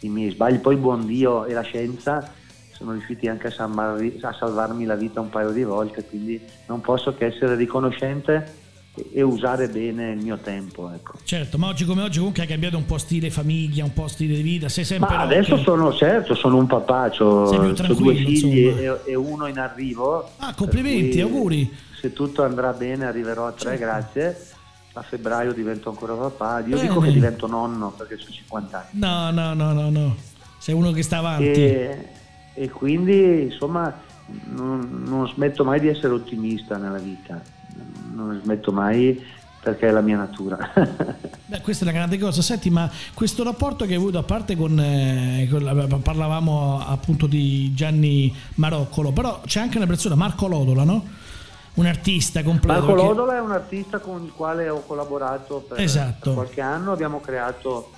i 0.00 0.08
miei 0.08 0.30
sbagli. 0.32 0.58
Poi 0.58 0.76
buon 0.76 1.06
Dio 1.06 1.44
e 1.44 1.52
la 1.52 1.62
scienza 1.62 2.32
sono 2.76 2.92
riusciti 2.92 3.26
anche 3.26 3.46
a, 3.46 3.50
salvarmi, 3.50 4.18
a 4.20 4.34
salvarmi 4.38 4.84
la 4.84 4.96
vita 4.96 5.20
un 5.20 5.30
paio 5.30 5.50
di 5.50 5.62
volte, 5.64 6.04
quindi 6.04 6.40
non 6.66 6.80
posso 6.82 7.14
che 7.14 7.26
essere 7.26 7.54
riconoscente 7.54 8.64
e, 9.12 9.22
usare 9.22 9.68
bene 9.68 10.12
il 10.12 10.22
mio 10.22 10.36
tempo. 10.38 10.90
Ecco. 10.92 11.14
Certo, 11.24 11.56
ma 11.56 11.68
oggi 11.68 11.86
come 11.86 12.02
oggi 12.02 12.18
comunque 12.18 12.42
hai 12.42 12.48
cambiato 12.48 12.76
un 12.76 12.84
po' 12.84 12.98
stile 12.98 13.30
famiglia, 13.30 13.82
un 13.82 13.94
po' 13.94 14.08
stile 14.08 14.34
di 14.36 14.42
vita, 14.42 14.68
sei 14.68 14.84
sempre 14.84 15.14
Ma 15.16 15.22
adesso 15.22 15.52
rock. 15.52 15.62
sono 15.62 15.92
certo, 15.94 16.34
sono 16.34 16.58
un 16.58 16.66
papà, 16.66 17.10
ho 17.18 17.50
due 17.94 18.14
figli 18.14 18.66
e, 18.66 19.00
e 19.06 19.14
uno 19.14 19.46
in 19.46 19.58
arrivo. 19.58 20.30
Ah, 20.36 20.54
complimenti, 20.54 21.20
auguri. 21.20 21.74
Se 21.98 22.12
tutto 22.12 22.42
andrà 22.42 22.72
bene 22.72 23.06
arriverò 23.06 23.46
a 23.46 23.52
tre, 23.52 23.70
Certo. 23.70 23.84
grazie. 23.84 24.46
A 24.92 25.02
febbraio 25.02 25.52
divento 25.52 25.90
ancora 25.90 26.14
papà. 26.14 26.60
Io 26.60 26.76
Bene. 26.76 26.88
dico 26.88 27.00
che 27.00 27.12
divento 27.12 27.46
nonno 27.46 27.90
perché 27.90 28.14
ho 28.14 28.18
50 28.18 28.78
anni. 28.78 28.88
No, 28.92 29.30
no, 29.30 29.52
no, 29.52 29.72
no, 29.72 29.90
no. 29.90 30.16
Sei 30.58 30.74
uno 30.74 30.90
che 30.92 31.02
sta 31.02 31.18
avanti. 31.18 31.44
E, 31.44 32.08
e 32.56 32.70
quindi 32.70 33.42
insomma 33.42 33.92
non, 34.46 35.02
non 35.06 35.28
smetto 35.28 35.62
mai 35.64 35.78
di 35.78 35.88
essere 35.88 36.14
ottimista 36.14 36.76
nella 36.78 36.98
vita, 36.98 37.40
non 38.12 38.40
smetto 38.42 38.72
mai 38.72 39.22
perché 39.60 39.88
è 39.88 39.90
la 39.90 40.00
mia 40.00 40.16
natura. 40.16 40.56
Beh, 41.46 41.60
questa 41.60 41.84
è 41.84 41.88
una 41.88 41.96
grande 41.96 42.18
cosa. 42.18 42.40
Senti, 42.40 42.70
ma 42.70 42.88
questo 43.14 43.42
rapporto 43.42 43.84
che 43.84 43.92
hai 43.92 43.96
avuto, 43.98 44.18
a 44.18 44.22
parte 44.22 44.56
con, 44.56 44.78
eh, 44.78 45.48
con 45.50 45.62
la- 45.64 45.74
parlavamo 46.00 46.80
appunto 46.86 47.26
di 47.26 47.74
Gianni 47.74 48.32
Maroccolo, 48.54 49.10
però 49.12 49.40
c'è 49.44 49.60
anche 49.60 49.76
una 49.76 49.86
persona, 49.86 50.14
Marco 50.14 50.46
Lodola, 50.46 50.84
no? 50.84 51.04
Un 51.74 51.86
artista 51.86 52.42
completo. 52.44 52.78
Marco 52.86 52.94
Lodola 52.94 53.36
è 53.36 53.40
un 53.40 53.50
artista 53.50 53.98
con 53.98 54.22
il 54.22 54.32
quale 54.32 54.68
ho 54.68 54.82
collaborato 54.86 55.64
per, 55.68 55.80
Esatto. 55.80 56.20
per 56.30 56.34
qualche 56.34 56.60
anno, 56.60 56.92
abbiamo 56.92 57.20
creato 57.20 57.90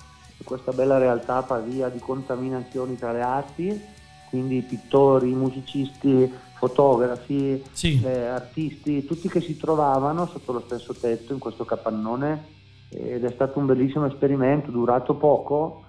questa 0.43 0.71
bella 0.71 0.97
realtà 0.97 1.43
Pavia 1.43 1.87
di 1.89 1.99
contaminazioni 1.99 2.97
tra 2.97 3.11
le 3.11 3.21
arti, 3.21 3.81
quindi 4.29 4.61
pittori, 4.61 5.33
musicisti, 5.33 6.31
fotografi, 6.57 7.63
Sì. 7.71 8.01
eh, 8.03 8.25
artisti, 8.25 9.05
tutti 9.05 9.27
che 9.29 9.41
si 9.41 9.57
trovavano 9.57 10.25
sotto 10.27 10.51
lo 10.53 10.61
stesso 10.65 10.93
tetto 10.93 11.33
in 11.33 11.39
questo 11.39 11.65
capannone 11.65 12.57
ed 12.89 13.23
è 13.23 13.31
stato 13.31 13.59
un 13.59 13.65
bellissimo 13.65 14.05
esperimento, 14.05 14.71
durato 14.71 15.15
poco, 15.15 15.83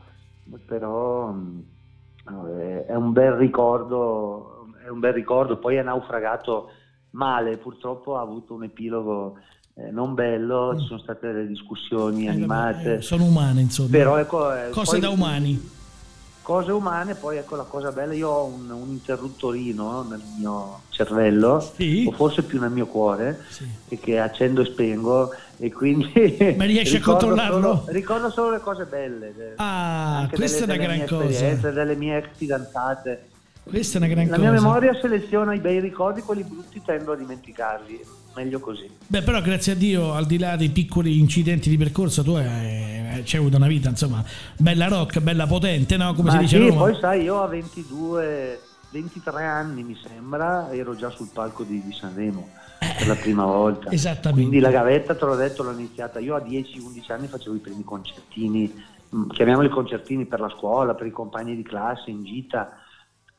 però 0.66 1.34
eh, 2.58 2.86
è 2.86 2.94
un 2.94 3.12
bel 3.12 3.32
ricordo, 3.32 4.66
è 4.84 4.88
un 4.88 5.00
bel 5.00 5.12
ricordo, 5.12 5.56
poi 5.58 5.76
è 5.76 5.82
naufragato 5.82 6.70
male, 7.10 7.56
purtroppo 7.56 8.16
ha 8.16 8.20
avuto 8.20 8.54
un 8.54 8.64
epilogo 8.64 9.36
eh, 9.74 9.90
non 9.90 10.14
bello, 10.14 10.76
ci 10.78 10.86
sono 10.86 10.98
state 10.98 11.32
delle 11.32 11.46
discussioni 11.46 12.26
Eh, 12.26 12.30
animate, 12.30 12.94
eh, 12.96 13.00
sono 13.02 13.24
umane, 13.24 13.60
insomma. 13.62 13.88
però 13.90 14.16
ecco... 14.18 14.52
eh, 14.54 14.70
Cose 14.70 14.90
poi- 14.92 15.00
da 15.00 15.08
umani. 15.10 15.78
Cose 16.50 16.72
umane, 16.72 17.14
poi 17.14 17.36
ecco 17.36 17.54
la 17.54 17.62
cosa 17.62 17.92
bella, 17.92 18.12
io 18.12 18.28
ho 18.28 18.44
un, 18.46 18.68
un 18.70 18.88
interruttorino 18.88 20.02
nel 20.02 20.20
mio 20.36 20.80
cervello, 20.88 21.60
Sì. 21.60 22.04
o 22.08 22.10
forse 22.10 22.42
più 22.42 22.58
nel 22.58 22.72
mio 22.72 22.86
cuore, 22.86 23.38
Sì. 23.48 23.68
che 24.00 24.18
accendo 24.18 24.62
e 24.62 24.64
spengo 24.64 25.32
e 25.58 25.70
quindi... 25.70 26.10
Ma 26.58 26.64
riesci 26.64 26.96
a 26.96 27.00
controllarlo? 27.02 27.60
Solo, 27.60 27.84
ricordo 27.90 28.30
solo 28.30 28.50
le 28.50 28.58
cose 28.58 28.84
belle. 28.86 29.52
Ah, 29.58 30.26
questa 30.28 30.66
delle, 30.66 30.72
è 30.72 30.76
una 30.76 30.86
gran 30.86 30.96
mie 30.96 31.06
cosa. 31.06 31.70
delle 31.70 31.94
mie 31.94 32.16
ex 32.16 32.26
fidanzate. 32.34 33.28
Questa 33.62 33.98
è 33.98 34.02
una 34.02 34.10
gran 34.12 34.24
La 34.26 34.36
cosa. 34.36 34.50
mia 34.50 34.60
memoria 34.60 34.98
seleziona 35.00 35.54
i 35.54 35.60
bei 35.60 35.78
ricordi, 35.78 36.20
quelli 36.22 36.42
brutti 36.42 36.82
tendo 36.84 37.12
a 37.12 37.16
dimenticarli, 37.16 38.04
meglio 38.34 38.60
così. 38.60 38.88
Beh, 39.06 39.22
però 39.22 39.40
grazie 39.40 39.72
a 39.72 39.74
Dio, 39.74 40.12
al 40.12 40.26
di 40.26 40.38
là 40.38 40.56
dei 40.56 40.70
piccoli 40.70 41.18
incidenti 41.18 41.68
di 41.68 41.76
percorso, 41.76 42.22
tu 42.22 42.32
hai, 42.32 43.22
c'hai 43.24 43.40
avuto 43.40 43.56
una 43.56 43.66
vita, 43.66 43.88
insomma, 43.88 44.24
bella 44.56 44.88
rock, 44.88 45.20
bella 45.20 45.46
potente, 45.46 45.96
no? 45.96 46.14
Come 46.14 46.30
Ma 46.30 46.32
si 46.32 46.38
dice 46.38 46.56
sì, 46.58 46.62
a 46.62 46.68
Roma. 46.68 46.80
poi 46.80 46.96
sai, 47.00 47.22
io 47.22 47.42
a 47.42 47.46
22, 47.46 48.60
23 48.90 49.44
anni 49.44 49.82
mi 49.82 49.98
sembra, 50.02 50.70
ero 50.72 50.94
già 50.94 51.10
sul 51.10 51.28
palco 51.32 51.64
di, 51.64 51.82
di 51.84 51.92
Sanremo 51.92 52.48
per 52.78 53.06
la 53.06 53.14
prima 53.14 53.44
volta. 53.44 53.90
Esattamente. 53.90 54.40
Quindi 54.40 54.60
la 54.60 54.70
gavetta, 54.70 55.14
te 55.14 55.24
l'ho 55.24 55.36
detto, 55.36 55.62
l'ho 55.62 55.72
iniziata. 55.72 56.18
Io 56.18 56.34
a 56.34 56.40
10-11 56.40 57.12
anni 57.12 57.26
facevo 57.26 57.56
i 57.56 57.60
primi 57.60 57.84
concertini, 57.84 58.72
mm, 59.14 59.28
chiamiamoli 59.30 59.68
concertini 59.68 60.24
per 60.24 60.40
la 60.40 60.48
scuola, 60.48 60.94
per 60.94 61.06
i 61.06 61.10
compagni 61.10 61.56
di 61.56 61.62
classe, 61.62 62.10
in 62.10 62.24
gita. 62.24 62.78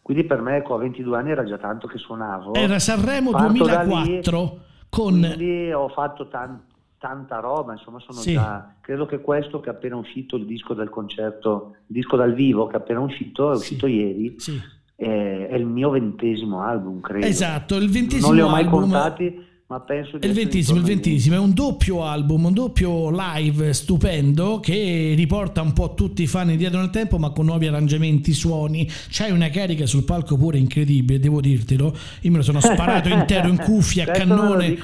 Quindi 0.01 0.25
per 0.25 0.41
me, 0.41 0.57
ecco, 0.57 0.75
a 0.75 0.79
22 0.79 1.17
anni 1.17 1.31
era 1.31 1.45
già 1.45 1.57
tanto 1.57 1.87
che 1.87 1.97
suonavo. 1.97 2.55
Era 2.55 2.79
Sanremo 2.79 3.31
Parto 3.31 3.65
da 3.65 3.81
lì, 3.83 3.89
2004 3.89 4.69
con... 4.91 5.19
Quindi 5.19 5.71
ho 5.71 5.87
fatto 5.87 6.27
tan- 6.27 6.61
tanta 6.99 7.39
roba, 7.39 7.71
insomma 7.71 7.99
sono 7.99 8.19
Sì. 8.19 8.33
già... 8.33 8.75
Credo 8.81 9.05
che 9.05 9.21
questo 9.21 9.59
che 9.61 9.69
è 9.69 9.73
appena 9.73 9.95
uscito, 9.95 10.35
il 10.35 10.45
disco 10.45 10.73
del 10.73 10.89
concerto, 10.89 11.75
il 11.87 11.95
disco 11.95 12.17
dal 12.17 12.33
vivo 12.33 12.67
che 12.67 12.73
è 12.73 12.79
appena 12.79 12.99
uscito, 12.99 13.51
è 13.51 13.55
Sì. 13.55 13.61
uscito 13.61 13.87
ieri, 13.87 14.35
Sì. 14.37 14.59
è, 14.95 15.47
è 15.49 15.55
il 15.55 15.65
mio 15.65 15.89
ventesimo 15.91 16.61
album, 16.61 16.99
credo. 16.99 17.25
Esatto, 17.25 17.77
il 17.77 17.89
ventesimo 17.89 18.27
Non 18.27 18.35
li 18.35 18.41
ho 18.41 18.49
mai 18.49 18.63
album- 18.65 18.81
contati, 18.81 19.45
ma 19.71 19.79
penso 19.79 20.17
di 20.17 20.27
il 20.27 20.33
ventesimo, 20.33 20.77
il 20.79 20.83
ventesimo, 20.83 21.35
è 21.35 21.39
un 21.39 21.53
doppio 21.53 22.03
album, 22.03 22.43
un 22.43 22.53
doppio 22.53 23.09
live 23.09 23.71
stupendo 23.71 24.59
che 24.59 25.13
riporta 25.15 25.61
un 25.61 25.71
po' 25.71 25.93
tutti 25.93 26.23
i 26.23 26.27
fan 26.27 26.49
indietro 26.49 26.81
nel 26.81 26.89
tempo 26.89 27.17
ma 27.17 27.29
con 27.29 27.45
nuovi 27.45 27.67
arrangiamenti, 27.67 28.33
suoni. 28.33 28.85
C'hai 29.09 29.31
una 29.31 29.49
carica 29.49 29.85
sul 29.85 30.03
palco 30.03 30.35
pure 30.35 30.57
incredibile, 30.57 31.19
devo 31.19 31.39
dirtelo. 31.39 31.95
Io 32.19 32.31
me 32.31 32.37
lo 32.37 32.43
sono 32.43 32.59
sparato 32.61 33.07
intero 33.07 33.47
in 33.47 33.59
cuffia, 33.59 34.03
a 34.03 34.07
cannone. 34.07 34.77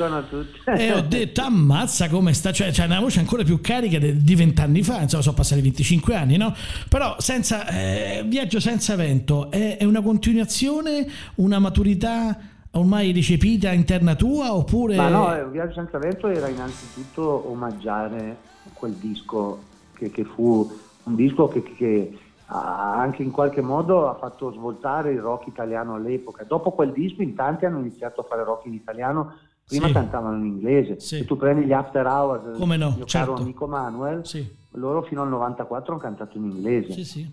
E 0.77 0.93
ho 0.93 1.01
detto, 1.01 1.41
ammazza 1.41 2.07
come 2.07 2.31
sta, 2.33 2.53
cioè 2.53 2.71
c'è 2.71 2.85
una 2.85 3.01
voce 3.01 3.19
ancora 3.19 3.43
più 3.43 3.59
carica 3.59 3.99
de- 3.99 4.15
di 4.15 4.35
vent'anni 4.35 4.83
fa, 4.83 5.01
insomma 5.01 5.21
sono 5.21 5.35
passati 5.35 5.59
25 5.59 6.15
anni, 6.15 6.37
no? 6.37 6.55
Però 6.87 7.17
senza, 7.19 7.67
eh, 7.67 8.23
Viaggio 8.25 8.61
senza 8.61 8.95
vento 8.95 9.51
è, 9.51 9.75
è 9.75 9.83
una 9.83 10.01
continuazione, 10.01 11.05
una 11.35 11.59
maturità 11.59 12.55
ormai 12.77 13.11
recepita 13.11 13.71
interna 13.71 14.15
tua 14.15 14.53
oppure... 14.55 14.95
Ma 14.95 15.09
no, 15.09 15.35
eh, 15.35 15.47
Viaggio 15.49 15.73
senza 15.73 15.97
vento 15.97 16.27
era 16.27 16.47
innanzitutto 16.47 17.49
omaggiare 17.49 18.37
quel 18.73 18.93
disco 18.93 19.59
che, 19.93 20.11
che 20.11 20.23
fu 20.23 20.69
un 21.03 21.15
disco 21.15 21.47
che, 21.47 21.63
che- 21.63 22.17
anche 22.49 23.23
in 23.23 23.31
qualche 23.31 23.61
modo 23.61 24.07
ha 24.07 24.15
fatto 24.15 24.51
svoltare 24.53 25.11
il 25.11 25.19
rock 25.19 25.47
italiano 25.47 25.95
all'epoca. 25.95 26.45
Dopo 26.45 26.71
quel 26.71 26.93
disco 26.93 27.21
in 27.21 27.35
tanti 27.35 27.65
hanno 27.65 27.79
iniziato 27.79 28.21
a 28.21 28.23
fare 28.23 28.43
rock 28.45 28.65
in 28.67 28.73
italiano, 28.73 29.33
prima 29.67 29.87
Sì. 29.87 29.93
cantavano 29.93 30.37
in 30.37 30.45
inglese. 30.45 30.99
Sì. 31.01 31.17
Se 31.17 31.25
tu 31.25 31.35
prendi 31.35 31.65
gli 31.65 31.73
After 31.73 32.05
Hours 32.05 32.57
Come 32.57 32.77
no, 32.77 32.93
mio 32.95 33.05
certo. 33.05 33.31
caro 33.33 33.43
amico 33.43 33.67
Manuel, 33.67 34.25
Sì, 34.25 34.47
loro 34.71 35.01
fino 35.01 35.23
al 35.23 35.27
94 35.29 35.91
hanno 35.93 36.01
cantato 36.01 36.37
in 36.37 36.45
inglese. 36.45 36.93
sì, 36.93 37.03
sì. 37.03 37.29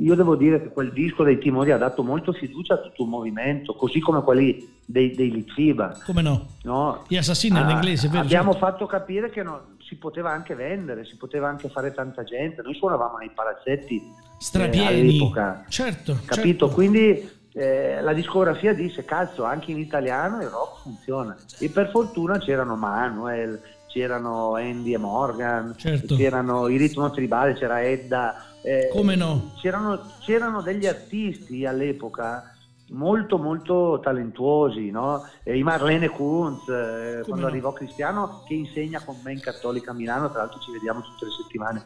Io 0.00 0.14
devo 0.14 0.36
dire 0.36 0.60
che 0.62 0.68
quel 0.68 0.92
disco 0.92 1.22
dei 1.24 1.38
Timori 1.38 1.70
ha 1.72 1.78
dato 1.78 2.02
molto 2.02 2.32
fiducia 2.32 2.74
a 2.74 2.78
tutto 2.78 3.02
un 3.04 3.08
movimento, 3.08 3.74
così 3.74 4.00
come 4.00 4.22
quelli 4.22 4.68
dei, 4.84 5.14
dei 5.14 5.30
Litfiba. 5.30 5.98
Come 6.04 6.22
no? 6.22 6.46
No? 6.62 7.04
Gli 7.08 7.16
assassini 7.16 7.58
in 7.58 7.64
Ah, 7.64 7.70
inglese, 7.72 8.08
vero? 8.08 8.22
Abbiamo 8.22 8.52
Certo. 8.52 8.66
fatto 8.66 8.86
capire 8.86 9.30
che 9.30 9.42
no- 9.42 9.60
si 9.80 9.96
poteva 9.96 10.30
anche 10.30 10.54
vendere, 10.54 11.04
si 11.04 11.16
poteva 11.16 11.48
anche 11.48 11.68
fare 11.68 11.92
tanta 11.92 12.22
gente. 12.24 12.62
Noi 12.62 12.74
suonavamo 12.74 13.18
nei 13.18 13.30
palazzetti 13.34 13.96
eh, 13.96 14.02
Strapieni. 14.38 14.86
all'epoca. 15.18 15.64
Certo, 15.68 16.12
Capito? 16.24 16.34
certo. 16.34 16.68
Quindi 16.70 17.30
eh, 17.54 18.00
la 18.00 18.12
discografia 18.14 18.72
disse 18.74 19.04
cazzo, 19.04 19.44
anche 19.44 19.70
in 19.72 19.78
italiano 19.78 20.40
il 20.40 20.48
rock 20.48 20.82
funziona. 20.82 21.36
E 21.58 21.68
per 21.68 21.90
fortuna 21.90 22.38
c'erano 22.38 22.76
Manuel, 22.76 23.60
c'erano 23.92 24.54
Andy 24.54 24.94
e 24.94 24.98
Morgan, 24.98 25.74
Certo. 25.76 26.16
c'erano 26.16 26.68
i 26.68 26.76
ritmo 26.76 27.10
tribali, 27.10 27.54
c'era 27.54 27.82
Edda. 27.82 28.34
eh, 28.62 28.88
Come 28.92 29.14
no? 29.16 29.52
C'erano, 29.60 30.00
c'erano 30.20 30.62
degli 30.62 30.86
artisti 30.86 31.66
all'epoca 31.66 32.46
molto 32.90 33.38
molto 33.38 34.00
talentuosi, 34.02 34.90
no? 34.90 35.26
Eh, 35.42 35.56
I 35.56 35.62
Marlene 35.62 36.08
Kunz, 36.08 36.68
eh, 36.68 37.22
quando 37.24 37.44
no? 37.46 37.50
arrivò 37.50 37.72
Cristiano, 37.72 38.42
che 38.46 38.54
insegna 38.54 39.00
con 39.04 39.16
me 39.22 39.32
in 39.32 39.40
Cattolica 39.40 39.90
a 39.90 39.94
Milano, 39.94 40.30
tra 40.30 40.40
l'altro 40.40 40.60
ci 40.60 40.72
vediamo 40.72 41.00
tutte 41.02 41.24
le 41.26 41.30
settimane. 41.42 41.84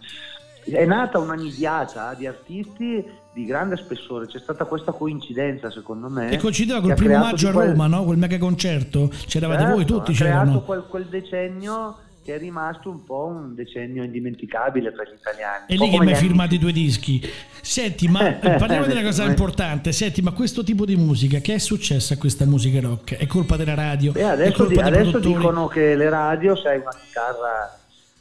È 0.65 0.85
nata 0.85 1.19
una 1.21 1.35
nidiata 1.35 2.13
di 2.15 2.27
artisti 2.27 3.05
di 3.37 3.45
grande 3.45 3.77
spessore, 3.77 4.27
c'è 4.27 4.39
stata 4.39 4.65
questa 4.65 4.93
coincidenza 4.93 5.71
secondo 5.71 6.09
me. 6.09 6.29
Che 6.31 6.39
coincideva 6.39 6.81
col 6.81 6.95
primo 6.95 7.19
maggio 7.19 7.49
a 7.49 7.53
quel- 7.53 7.69
Roma, 7.69 7.87
no? 7.87 8.03
Quel 8.05 8.17
mega 8.17 8.39
concerto. 8.39 9.11
C'eravate 9.27 9.65
voi 9.67 9.79
Certo, 9.81 9.95
tutti, 9.99 10.13
ha 10.13 10.15
creato 10.15 10.39
c'erano. 10.45 10.61
quel, 10.63 10.85
quel 10.89 11.05
decennio 11.05 11.99
che 12.25 12.35
è 12.35 12.39
rimasto 12.39 12.89
un 12.91 13.05
po' 13.05 13.27
un 13.27 13.55
decennio 13.55 14.03
indimenticabile 14.05 14.91
per 14.91 15.11
gli 15.11 15.17
italiani. 15.19 15.77
Po' 15.77 15.85
lì 15.85 15.91
che 15.91 16.01
mi 16.01 16.13
hai 16.13 16.17
firmato 16.19 16.55
i 16.55 16.59
tuoi 16.59 16.73
dischi. 16.73 17.23
Senti, 17.61 18.09
ma 18.09 18.41
eh, 18.41 18.57
parliamo 18.57 18.87
di 18.87 18.93
una 18.93 19.03
cosa 19.03 19.25
importante. 19.25 19.93
Senti, 19.93 20.23
ma 20.23 20.33
questo 20.33 20.65
tipo 20.65 20.87
di 20.87 20.97
musica, 20.97 21.39
che 21.41 21.55
è 21.55 21.59
successo 21.59 22.15
a 22.15 22.17
questa 22.17 22.47
musica 22.47 22.81
rock? 22.81 23.17
È 23.17 23.27
colpa 23.27 23.57
della 23.57 23.75
radio? 23.75 24.13
Beh, 24.13 24.25
adesso, 24.25 24.65
di- 24.65 24.79
adesso 24.79 25.19
dicono 25.19 25.67
che 25.69 25.95
le 25.95 26.09
radio, 26.09 26.57
se 26.57 26.69
hai 26.69 26.79
una 26.79 26.91
chitarra, 27.05 27.79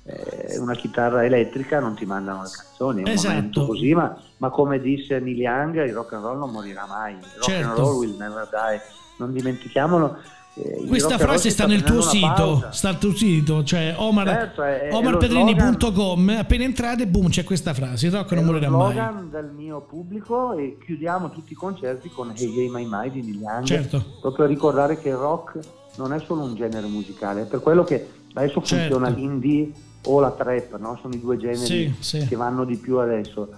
eh, 0.07 0.57
una 0.59 0.75
chitarra 0.75 1.25
elettrica, 1.25 1.79
non 1.79 1.95
ti 1.95 2.05
mandano 2.05 2.43
le 2.43 2.49
canzoni. 2.55 2.99
È 3.01 3.05
un 3.07 3.11
Esatto. 3.11 3.33
momento 3.33 3.65
così, 3.65 3.93
ma, 3.95 4.15
ma 4.37 4.49
come 4.49 4.79
disse 4.79 5.19
Neil 5.19 5.37
Young, 5.39 5.83
il 5.85 5.93
rock 5.93 6.13
and 6.13 6.23
roll 6.23 6.37
non 6.37 6.51
morirà 6.51 6.85
mai. 6.85 7.13
Il 7.13 7.19
rock 7.37 7.43
Certo. 7.43 7.67
and 7.69 7.77
roll 7.77 7.95
will 7.97 8.15
never 8.17 8.47
die. 8.49 8.79
Non 9.17 9.31
dimentichiamolo. 9.33 10.17
eh, 10.57 10.85
Questa 10.87 11.17
frase 11.17 11.49
si 11.49 11.51
sta 11.51 11.65
nel 11.65 11.83
tuo 11.83 12.01
sito, 12.01 12.67
sta 12.71 12.89
al 12.89 12.97
tuo 12.97 13.13
sito, 13.15 13.63
cioè 13.63 13.93
Omar, 13.97 14.27
Certo, 14.27 14.63
è- 14.63 14.89
omarpedrini.com, 14.91 16.29
appena 16.37 16.63
entrate, 16.63 17.07
boom, 17.07 17.29
c'è 17.29 17.43
questa 17.43 17.73
frase, 17.73 18.07
il 18.07 18.13
rock 18.13 18.31
non 18.33 18.45
morirà 18.45 18.69
mai. 18.69 18.91
slogan 18.93 19.29
del 19.29 19.51
mio 19.55 19.81
pubblico 19.81 20.53
e 20.53 20.77
chiudiamo 20.83 21.29
tutti 21.29 21.53
i 21.53 21.55
concerti 21.55 22.09
con 22.09 22.31
Hey 22.35 22.57
Hey 22.57 22.69
My 22.69 22.85
My 22.89 23.09
di 23.11 23.21
Neil 23.21 23.39
Young. 23.41 23.63
Certo. 23.65 24.03
Proprio 24.21 24.45
a 24.45 24.47
ricordare 24.47 24.97
che 24.99 25.09
il 25.09 25.15
rock 25.15 25.59
non 25.97 26.13
è 26.13 26.19
solo 26.19 26.43
un 26.43 26.55
genere 26.55 26.87
musicale, 26.87 27.41
è 27.41 27.45
per 27.45 27.59
quello 27.61 27.83
che 27.83 28.07
adesso 28.33 28.61
Certo. 28.61 28.93
funziona 28.95 29.09
l'indie 29.09 29.71
o 30.05 30.19
la 30.19 30.31
trap, 30.31 30.77
no? 30.77 30.97
sono 31.01 31.13
i 31.13 31.19
due 31.19 31.37
generi 31.37 31.65
Sì, 31.65 31.93
sì. 31.99 32.27
che 32.27 32.35
vanno 32.35 32.63
di 32.65 32.77
più 32.77 32.97
adesso. 32.97 33.49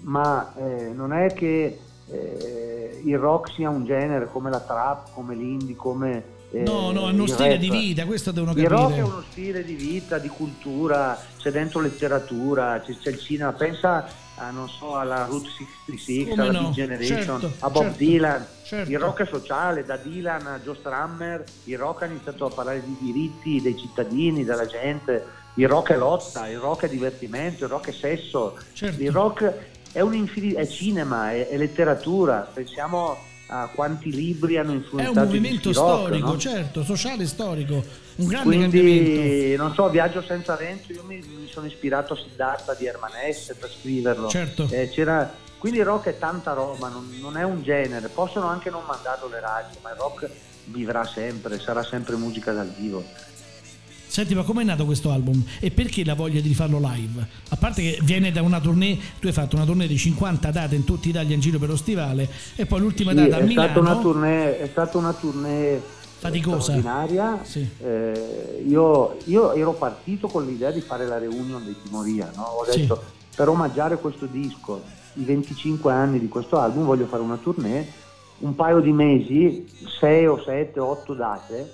Ma 0.00 0.52
eh, 0.56 0.92
non 0.94 1.12
è 1.12 1.32
che 1.32 1.78
eh, 2.10 3.00
il 3.04 3.18
rock 3.18 3.52
sia 3.52 3.68
un 3.68 3.84
genere 3.84 4.26
come 4.30 4.50
la 4.50 4.60
trap, 4.60 5.12
come 5.12 5.34
l'indie, 5.34 5.76
come... 5.76 6.22
eh, 6.50 6.60
No, 6.62 6.90
no, 6.92 7.08
è 7.08 7.12
uno 7.12 7.24
il 7.24 7.28
stile 7.30 7.50
rap. 7.50 7.58
di 7.58 7.70
vita, 7.70 8.04
questo 8.06 8.30
devono 8.30 8.52
Il 8.58 8.66
rock 8.68 8.82
è 8.82 8.96
capire. 8.96 9.02
uno 9.02 9.22
stile 9.30 9.64
di 9.64 9.74
vita, 9.74 10.18
di 10.18 10.28
cultura, 10.28 11.18
c'è 11.38 11.50
dentro 11.50 11.80
letteratura, 11.80 12.80
c'è, 12.80 12.96
c'è 12.96 13.10
il 13.10 13.18
cinema, 13.18 13.52
pensa 13.52 14.06
a, 14.36 14.50
non 14.50 14.68
so, 14.68 14.94
alla 14.94 15.24
Route 15.26 15.48
66, 15.86 16.28
Come 16.28 16.42
alla 16.42 16.52
no, 16.52 16.66
Big 16.68 16.74
Generation, 16.74 17.40
certo, 17.40 17.52
a 17.66 17.70
Bob 17.70 17.82
certo, 17.82 17.98
Dylan. 17.98 18.46
certo. 18.64 18.90
Il 18.90 18.98
rock 19.00 19.22
è 19.22 19.26
sociale, 19.26 19.84
da 19.84 19.96
Dylan 19.96 20.46
a 20.46 20.60
Joe 20.60 20.76
Strummer, 20.76 21.44
il 21.64 21.76
rock 21.76 22.02
ha 22.02 22.06
iniziato 22.06 22.46
a 22.46 22.50
parlare 22.50 22.82
di 22.84 22.96
diritti 23.00 23.60
dei 23.60 23.76
cittadini, 23.76 24.44
della 24.44 24.66
gente, 24.66 25.24
il 25.58 25.68
rock 25.68 25.92
è 25.92 25.96
lotta, 25.96 26.48
il 26.48 26.58
rock 26.58 26.84
è 26.84 26.88
divertimento, 26.88 27.64
il 27.64 27.70
rock 27.70 27.88
è 27.88 27.92
sesso, 27.92 28.56
Certo. 28.72 29.02
il 29.02 29.10
rock 29.10 29.52
è, 29.90 30.00
un 30.00 30.28
è 30.54 30.66
cinema, 30.68 31.32
è, 31.32 31.48
è 31.48 31.56
letteratura, 31.56 32.48
pensiamo 32.52 33.16
a 33.48 33.68
quanti 33.74 34.12
libri 34.12 34.56
hanno 34.56 34.72
È 34.72 34.74
influenzato 34.76 35.18
un 35.18 35.24
i 35.24 35.26
movimento 35.26 35.68
dischi 35.70 35.82
rock, 35.84 36.00
storico, 36.00 36.26
no? 36.26 36.38
certo, 36.38 36.84
sociale 36.84 37.26
storico, 37.26 37.82
un 38.16 38.26
grande 38.26 38.58
cambiamento. 38.58 39.10
Quindi, 39.10 39.56
non 39.56 39.74
so, 39.74 39.88
Viaggio 39.90 40.22
senza 40.22 40.54
vento, 40.54 40.92
io 40.92 41.02
mi, 41.04 41.16
mi 41.16 41.48
sono 41.50 41.66
ispirato 41.66 42.12
a 42.12 42.16
Siddhartha 42.16 42.74
di 42.74 42.86
Herman 42.86 43.12
Hesse 43.24 43.54
per 43.54 43.70
scriverlo. 43.70 44.28
Certo. 44.28 44.68
Eh, 44.70 44.88
c'era- 44.90 45.46
quindi 45.58 45.80
il 45.80 45.84
rock 45.86 46.06
è 46.06 46.18
tanta 46.18 46.52
roba, 46.52 46.88
non, 46.88 47.08
non 47.20 47.36
è 47.36 47.42
un 47.42 47.62
genere, 47.64 48.06
possono 48.08 48.46
anche 48.46 48.70
non 48.70 48.82
mandarlo 48.86 49.26
le 49.26 49.40
radio, 49.40 49.76
ma 49.82 49.90
il 49.90 49.96
rock 49.96 50.30
vivrà 50.66 51.04
sempre, 51.04 51.58
sarà 51.58 51.82
sempre 51.82 52.14
musica 52.14 52.52
dal 52.52 52.68
vivo. 52.68 53.02
Senti, 54.08 54.34
ma 54.34 54.42
com'è 54.42 54.64
nato 54.64 54.84
questo 54.86 55.10
album? 55.10 55.42
E 55.60 55.70
perché 55.70 56.02
la 56.04 56.14
voglia 56.14 56.40
di 56.40 56.54
farlo 56.54 56.78
live? 56.80 57.26
A 57.50 57.56
parte 57.56 57.82
che 57.82 57.98
viene 58.02 58.32
da 58.32 58.40
una 58.42 58.58
tournée, 58.58 58.98
tu 59.20 59.26
hai 59.26 59.32
fatto 59.32 59.56
una 59.56 59.64
tournée 59.66 59.86
di 59.86 59.96
50 59.98 60.50
date 60.50 60.74
in 60.74 60.84
tutta 60.84 61.08
Italia 61.08 61.34
in 61.34 61.40
giro 61.40 61.58
per 61.58 61.68
lo 61.68 61.76
stivale 61.76 62.28
e 62.56 62.64
poi 62.66 62.80
l'ultima 62.80 63.10
Sì, 63.10 63.16
data 63.16 63.36
a 63.36 63.38
è, 63.40 63.50
stata 63.50 63.78
una 63.78 63.88
Milano. 63.90 64.00
tournée, 64.00 64.58
è 64.60 64.66
stata 64.68 64.98
una 64.98 65.12
tournée 65.12 65.82
Faticosa. 66.18 66.60
straordinaria. 66.78 67.40
Sì. 67.44 67.68
Eh, 67.80 68.64
io, 68.66 69.16
io 69.26 69.52
ero 69.52 69.72
partito 69.74 70.26
con 70.28 70.46
l'idea 70.46 70.70
di 70.70 70.80
fare 70.80 71.06
la 71.06 71.18
reunion 71.18 71.62
dei 71.64 71.76
Timoria, 71.82 72.30
no? 72.34 72.42
ho 72.42 72.64
Sì. 72.70 72.80
detto 72.80 73.02
per 73.36 73.48
omaggiare 73.48 73.98
questo 73.98 74.24
disco, 74.26 74.82
i 75.14 75.22
25 75.22 75.92
anni 75.92 76.18
di 76.18 76.28
questo 76.28 76.58
album, 76.58 76.86
voglio 76.86 77.06
fare 77.06 77.22
una 77.22 77.36
tournée, 77.36 77.86
un 78.38 78.54
paio 78.54 78.80
di 78.80 78.90
mesi, 78.90 79.66
6 80.00 80.26
o 80.26 80.42
7 80.42 80.80
o 80.80 80.86
8 80.86 81.12
date, 81.14 81.72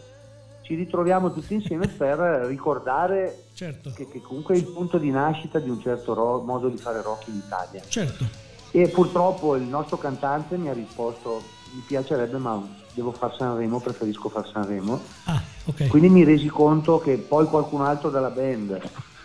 ci 0.64 0.74
ritroviamo 0.74 1.30
tutti 1.32 1.54
insieme 1.54 1.86
per 1.86 2.18
ricordare 2.48 3.44
Certo, 3.54 3.92
che, 3.94 4.08
che 4.08 4.20
comunque 4.20 4.54
è 4.54 4.58
il 4.58 4.64
punto 4.64 4.98
di 4.98 5.10
nascita 5.10 5.58
di 5.58 5.68
un 5.68 5.80
certo 5.80 6.14
ro- 6.14 6.40
modo 6.40 6.68
di 6.68 6.78
fare 6.78 7.02
rock 7.02 7.28
in 7.28 7.36
Italia. 7.36 7.82
certo. 7.86 8.26
E 8.70 8.88
purtroppo 8.88 9.54
il 9.54 9.62
nostro 9.62 9.98
cantante 9.98 10.56
mi 10.56 10.68
ha 10.68 10.72
risposto: 10.72 11.40
Mi 11.74 11.82
piacerebbe, 11.86 12.38
ma 12.38 12.60
devo 12.92 13.12
far 13.12 13.32
Sanremo, 13.36 13.78
preferisco 13.78 14.28
far 14.28 14.48
Sanremo. 14.48 15.00
Ah, 15.24 15.40
ok. 15.66 15.86
Quindi 15.86 16.08
mi 16.08 16.24
resi 16.24 16.48
conto 16.48 16.98
che 16.98 17.16
poi 17.18 17.46
qualcun 17.46 17.82
altro 17.82 18.10
della 18.10 18.30
band 18.30 18.70
eh, 18.72 18.80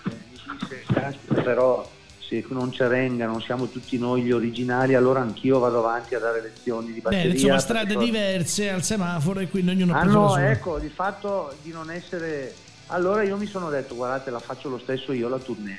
mi 0.05 0.57
disse: 0.59 0.83
Caspita, 0.93 1.41
però 1.41 1.83
se 2.29 2.45
non 2.49 2.71
Cerenga, 2.71 3.25
non 3.25 3.41
siamo 3.41 3.67
tutti 3.67 3.97
noi 3.97 4.21
gli 4.21 4.31
originali, 4.31 4.93
allora 4.93 5.21
anch'io 5.21 5.57
vado 5.57 5.79
avanti 5.79 6.13
a 6.13 6.19
dare 6.19 6.41
lezioni 6.41 6.93
di 6.93 6.99
batteria. 7.01 7.25
Beh, 7.25 7.33
insomma, 7.33 7.57
strade 7.57 7.87
perché 7.95 8.03
diverse 8.05 8.69
al 8.69 8.83
semaforo 8.83 9.39
e 9.39 9.49
quindi 9.49 9.71
ognuno 9.71 9.93
hanno, 9.95 10.29
sua. 10.29 10.49
ecco, 10.51 10.77
di 10.77 10.89
fatto 10.89 11.53
di 11.63 11.71
non 11.71 11.89
essere... 11.89 12.53
Allora 12.87 13.23
io 13.23 13.35
mi 13.37 13.47
sono 13.47 13.69
detto, 13.69 13.95
guardate, 13.95 14.29
la 14.29 14.39
faccio 14.39 14.69
lo 14.69 14.77
stesso 14.79 15.11
io 15.11 15.27
la 15.27 15.37
tournée, 15.39 15.77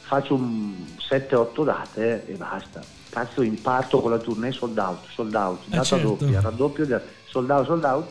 faccio 0.00 0.34
un 0.34 0.74
7-8 0.98 1.64
date 1.64 2.26
e 2.26 2.34
basta. 2.34 2.82
Cazzo, 3.10 3.42
imparto 3.42 4.00
con 4.00 4.10
la 4.10 4.18
tournée 4.18 4.52
sold 4.52 4.76
out, 4.78 5.06
sold 5.14 5.34
out, 5.34 5.60
Eh, 5.66 5.70
data 5.70 5.82
certo. 5.84 6.08
doppia, 6.18 6.40
raddoppio, 6.40 7.00
sold 7.28 7.50
out, 7.50 7.66
sold 7.66 7.84
out. 7.84 8.10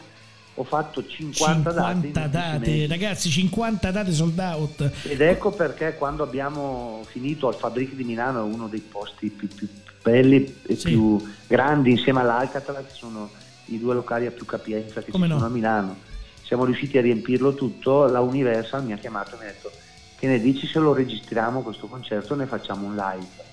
Ho 0.57 0.63
fatto 0.63 1.05
50, 1.05 1.71
date. 1.71 1.91
in 1.97 2.01
50 2.03 2.19
11 2.21 2.29
date, 2.29 2.57
mesi. 2.69 2.87
ragazzi, 2.87 3.29
50 3.29 3.91
date 3.91 4.11
sold 4.13 4.39
out. 4.39 4.91
Ed 5.03 5.19
ecco 5.21 5.51
perché 5.51 5.95
quando 5.95 6.23
abbiamo 6.23 7.01
finito 7.07 7.47
al 7.49 7.55
Fabric 7.55 7.93
di 7.93 8.03
Milano, 8.05 8.39
è 8.39 8.53
uno 8.53 8.67
dei 8.67 8.79
posti 8.79 9.29
più, 9.29 9.47
più 9.49 9.67
belli 10.01 10.59
e 10.65 10.75
Sì. 10.75 10.89
più 10.89 11.21
grandi 11.47 11.91
insieme 11.91 12.21
all'Alcatraz, 12.21 12.85
sono 12.93 13.29
i 13.65 13.79
due 13.79 13.93
locali 13.95 14.27
a 14.27 14.31
più 14.31 14.45
capienza 14.45 15.01
che 15.01 15.11
Come 15.11 15.25
ci 15.25 15.31
no? 15.33 15.37
sono 15.39 15.49
a 15.49 15.53
Milano. 15.53 15.95
Siamo 16.43 16.63
riusciti 16.63 16.97
a 16.97 17.01
riempirlo 17.01 17.53
tutto, 17.55 18.05
la 18.05 18.21
Universal 18.21 18.83
mi 18.85 18.93
ha 18.93 18.97
chiamato 18.97 19.35
e 19.35 19.37
mi 19.39 19.43
ha 19.45 19.47
detto 19.47 19.71
che 20.17 20.27
ne 20.27 20.39
dici 20.39 20.67
se 20.67 20.79
lo 20.79 20.93
registriamo 20.93 21.61
questo 21.63 21.87
concerto 21.87 22.33
e 22.33 22.37
ne 22.37 22.45
facciamo 22.45 22.85
un 22.85 22.95
live. 22.95 23.43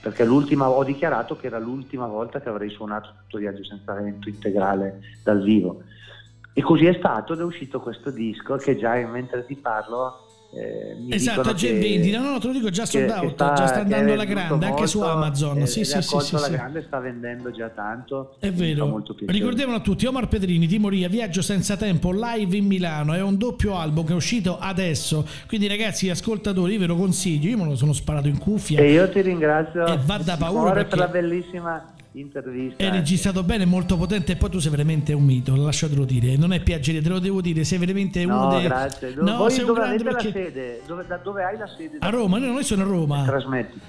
Perché 0.00 0.24
l'ultima 0.24 0.68
ho 0.68 0.82
dichiarato 0.82 1.36
che 1.36 1.46
era 1.46 1.58
l'ultima 1.58 2.06
volta 2.06 2.40
che 2.40 2.48
avrei 2.48 2.70
suonato 2.70 3.10
tutto 3.22 3.36
Viaggio 3.38 3.62
senza 3.64 3.92
vento 3.92 4.28
integrale 4.30 5.00
dal 5.22 5.42
vivo. 5.42 5.82
E 6.60 6.62
così 6.62 6.84
è 6.84 6.94
stato 6.98 7.32
ed 7.32 7.40
è 7.40 7.42
uscito 7.42 7.80
questo 7.80 8.10
disco 8.10 8.56
che 8.56 8.76
già 8.76 8.92
mentre 9.06 9.46
ti 9.46 9.54
parlo 9.56 10.26
eh, 10.52 10.96
mi 11.00 11.14
Esatto, 11.14 11.54
già 11.54 11.68
in 11.68 11.78
vendita. 11.78 12.18
No, 12.18 12.32
no, 12.32 12.38
te 12.40 12.48
lo 12.48 12.52
dico 12.52 12.68
già 12.70 12.84
sold 12.84 13.08
out, 13.08 13.32
sta- 13.34 13.52
già 13.54 13.66
sta 13.68 13.80
andando 13.80 14.12
alla 14.12 14.24
grande, 14.24 14.66
anche 14.66 14.86
su 14.88 14.98
molto, 14.98 15.12
Amazon. 15.14 15.58
eh, 15.58 15.66
Sì, 15.66 15.84
sì, 15.84 16.02
sì, 16.02 16.18
sì, 16.20 16.34
alla 16.34 16.44
sì. 16.46 16.50
grande 16.50 16.82
sta 16.86 16.98
vendendo 16.98 17.50
già 17.52 17.68
tanto. 17.68 18.34
È 18.40 18.50
vero. 18.50 18.86
molto. 18.86 19.14
Ricordiamolo 19.26 19.78
a 19.78 19.80
tutti, 19.80 20.04
Omar 20.06 20.26
Pedrini, 20.28 20.66
Timoria, 20.66 21.08
Viaggio 21.08 21.40
senza 21.40 21.76
tempo, 21.76 22.10
live 22.12 22.54
in 22.56 22.66
Milano, 22.66 23.14
è 23.14 23.22
un 23.22 23.38
doppio 23.38 23.76
album 23.76 24.04
che 24.04 24.12
è 24.12 24.16
uscito 24.16 24.58
adesso. 24.58 25.24
Quindi 25.46 25.66
ragazzi, 25.68 26.10
ascoltatori, 26.10 26.72
io 26.74 26.80
ve 26.80 26.86
lo 26.86 26.96
consiglio, 26.96 27.48
io 27.48 27.56
me 27.56 27.64
lo 27.66 27.76
sono 27.76 27.92
sparato 27.94 28.26
in 28.28 28.36
cuffia. 28.38 28.80
E 28.80 28.90
io 28.92 29.08
ti 29.08 29.20
ringrazio 29.22 29.86
E 29.86 29.98
va 30.04 30.18
da 30.18 30.32
di 30.34 30.38
paura 30.42 30.72
perché- 30.72 30.88
per 30.88 30.98
la 30.98 31.06
bellissima 31.06 31.84
intervista. 32.12 32.82
È 32.82 32.90
registrato 32.90 33.42
bene, 33.42 33.64
molto 33.64 33.96
potente 33.96 34.32
e 34.32 34.36
poi 34.36 34.50
tu 34.50 34.58
sei 34.58 34.70
veramente 34.70 35.12
un 35.12 35.24
mito, 35.24 35.54
lasciatelo 35.54 36.04
dire, 36.04 36.36
non 36.36 36.52
è 36.52 36.60
piacere, 36.60 37.00
te 37.00 37.08
lo 37.08 37.18
devo 37.18 37.40
dire, 37.40 37.64
sei 37.64 37.78
veramente 37.78 38.24
uno 38.24 38.44
No, 38.44 38.50
dei... 38.50 38.62
grazie. 38.64 39.14
No, 39.16 39.36
Voi 39.36 39.50
sei 39.50 39.60
un 39.60 39.66
dove 39.66 39.80
grande 39.80 40.02
avete 40.02 40.10
perché... 40.10 40.26
la 40.26 40.46
sede? 40.46 40.82
Dove, 40.86 41.04
da 41.06 41.16
dove 41.18 41.44
hai 41.44 41.56
la 41.58 41.66
sede? 41.66 41.96
A 42.00 42.10
Roma, 42.10 42.38
noi, 42.38 42.52
noi 42.52 42.64
sono 42.64 42.82
a 42.82 42.86
Roma. 42.86 43.24
Trasmetti. 43.24 43.80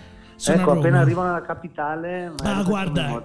Sono 0.42 0.62
ecco, 0.62 0.72
appena 0.72 1.02
arrivo 1.02 1.22
nella 1.22 1.44
capitale, 1.44 2.32
Ah, 2.42 2.64
guarda. 2.64 3.22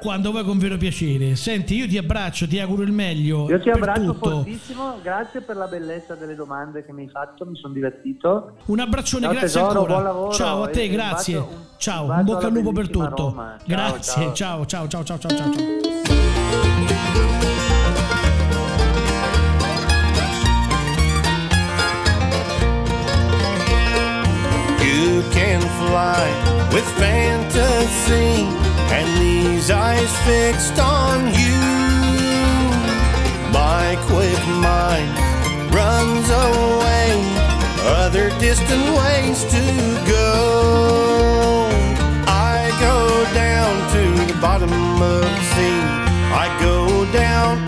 Quando 0.00 0.30
vuoi 0.30 0.44
con 0.44 0.56
vero 0.56 0.76
piacere. 0.76 1.34
Senti, 1.34 1.74
io 1.74 1.88
ti 1.88 1.98
abbraccio, 1.98 2.46
ti 2.46 2.60
auguro 2.60 2.82
il 2.82 2.92
meglio. 2.92 3.48
Io 3.50 3.60
ti 3.60 3.68
abbraccio 3.70 4.12
tutto. 4.12 4.30
fortissimo, 4.30 4.98
grazie 5.02 5.40
per 5.40 5.56
la 5.56 5.66
bellezza 5.66 6.14
delle 6.14 6.36
domande 6.36 6.84
che 6.84 6.92
mi 6.92 7.02
hai 7.02 7.08
fatto, 7.08 7.44
mi 7.44 7.56
sono 7.56 7.74
divertito. 7.74 8.52
Un 8.66 8.78
abbraccione, 8.78 9.22
Ciao, 9.24 9.32
grazie 9.32 9.48
tesoro, 9.48 9.80
ancora. 9.80 9.92
buon 9.94 10.02
lavoro 10.04 10.30
ciao 10.32 10.62
a 10.62 10.68
e 10.68 10.72
te, 10.72 10.82
un 10.84 10.92
grazie. 10.92 11.36
un 11.38 11.46
ciao, 11.76 12.04
un 12.08 12.22
bocca 12.24 12.38
al 12.38 12.44
alla 12.52 12.58
lupo 12.60 12.70
per 12.72 12.88
tutto. 12.88 13.32
Ciao, 13.34 13.56
grazie, 13.64 14.32
ciao. 14.34 14.64
ciao, 14.64 14.86
ciao, 14.86 15.02
ciao, 15.04 15.18
ciao, 15.18 15.18
ciao, 15.18 15.52
ciao. 15.52 17.66
Fly 25.98 26.30
with 26.72 26.88
fantasy 26.96 28.30
and 28.96 29.06
these 29.20 29.68
eyes 29.68 30.12
fixed 30.28 30.78
on 30.78 31.18
you. 31.42 31.60
My 33.60 33.88
quick 34.10 34.42
mind 34.70 35.10
runs 35.74 36.28
away, 36.46 37.08
other 38.02 38.28
distant 38.46 38.86
ways 39.00 39.38
to 39.54 39.64
go. 40.14 40.30
I 42.54 42.58
go 42.88 42.98
down 43.44 43.72
to 43.94 44.02
the 44.32 44.38
bottom 44.40 44.72
of 45.14 45.22
the 45.36 45.44
sea. 45.52 45.80
I 46.44 46.46
go 46.68 46.76
down 47.12 47.67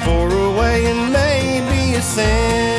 silence. 0.00 0.08
I 0.08 0.16
look 0.16 0.30
for 0.30 0.36
a 0.36 0.50
way 0.58 0.86
and 0.86 1.12
maybe 1.12 1.94
a 1.96 2.02
sense. 2.02 2.69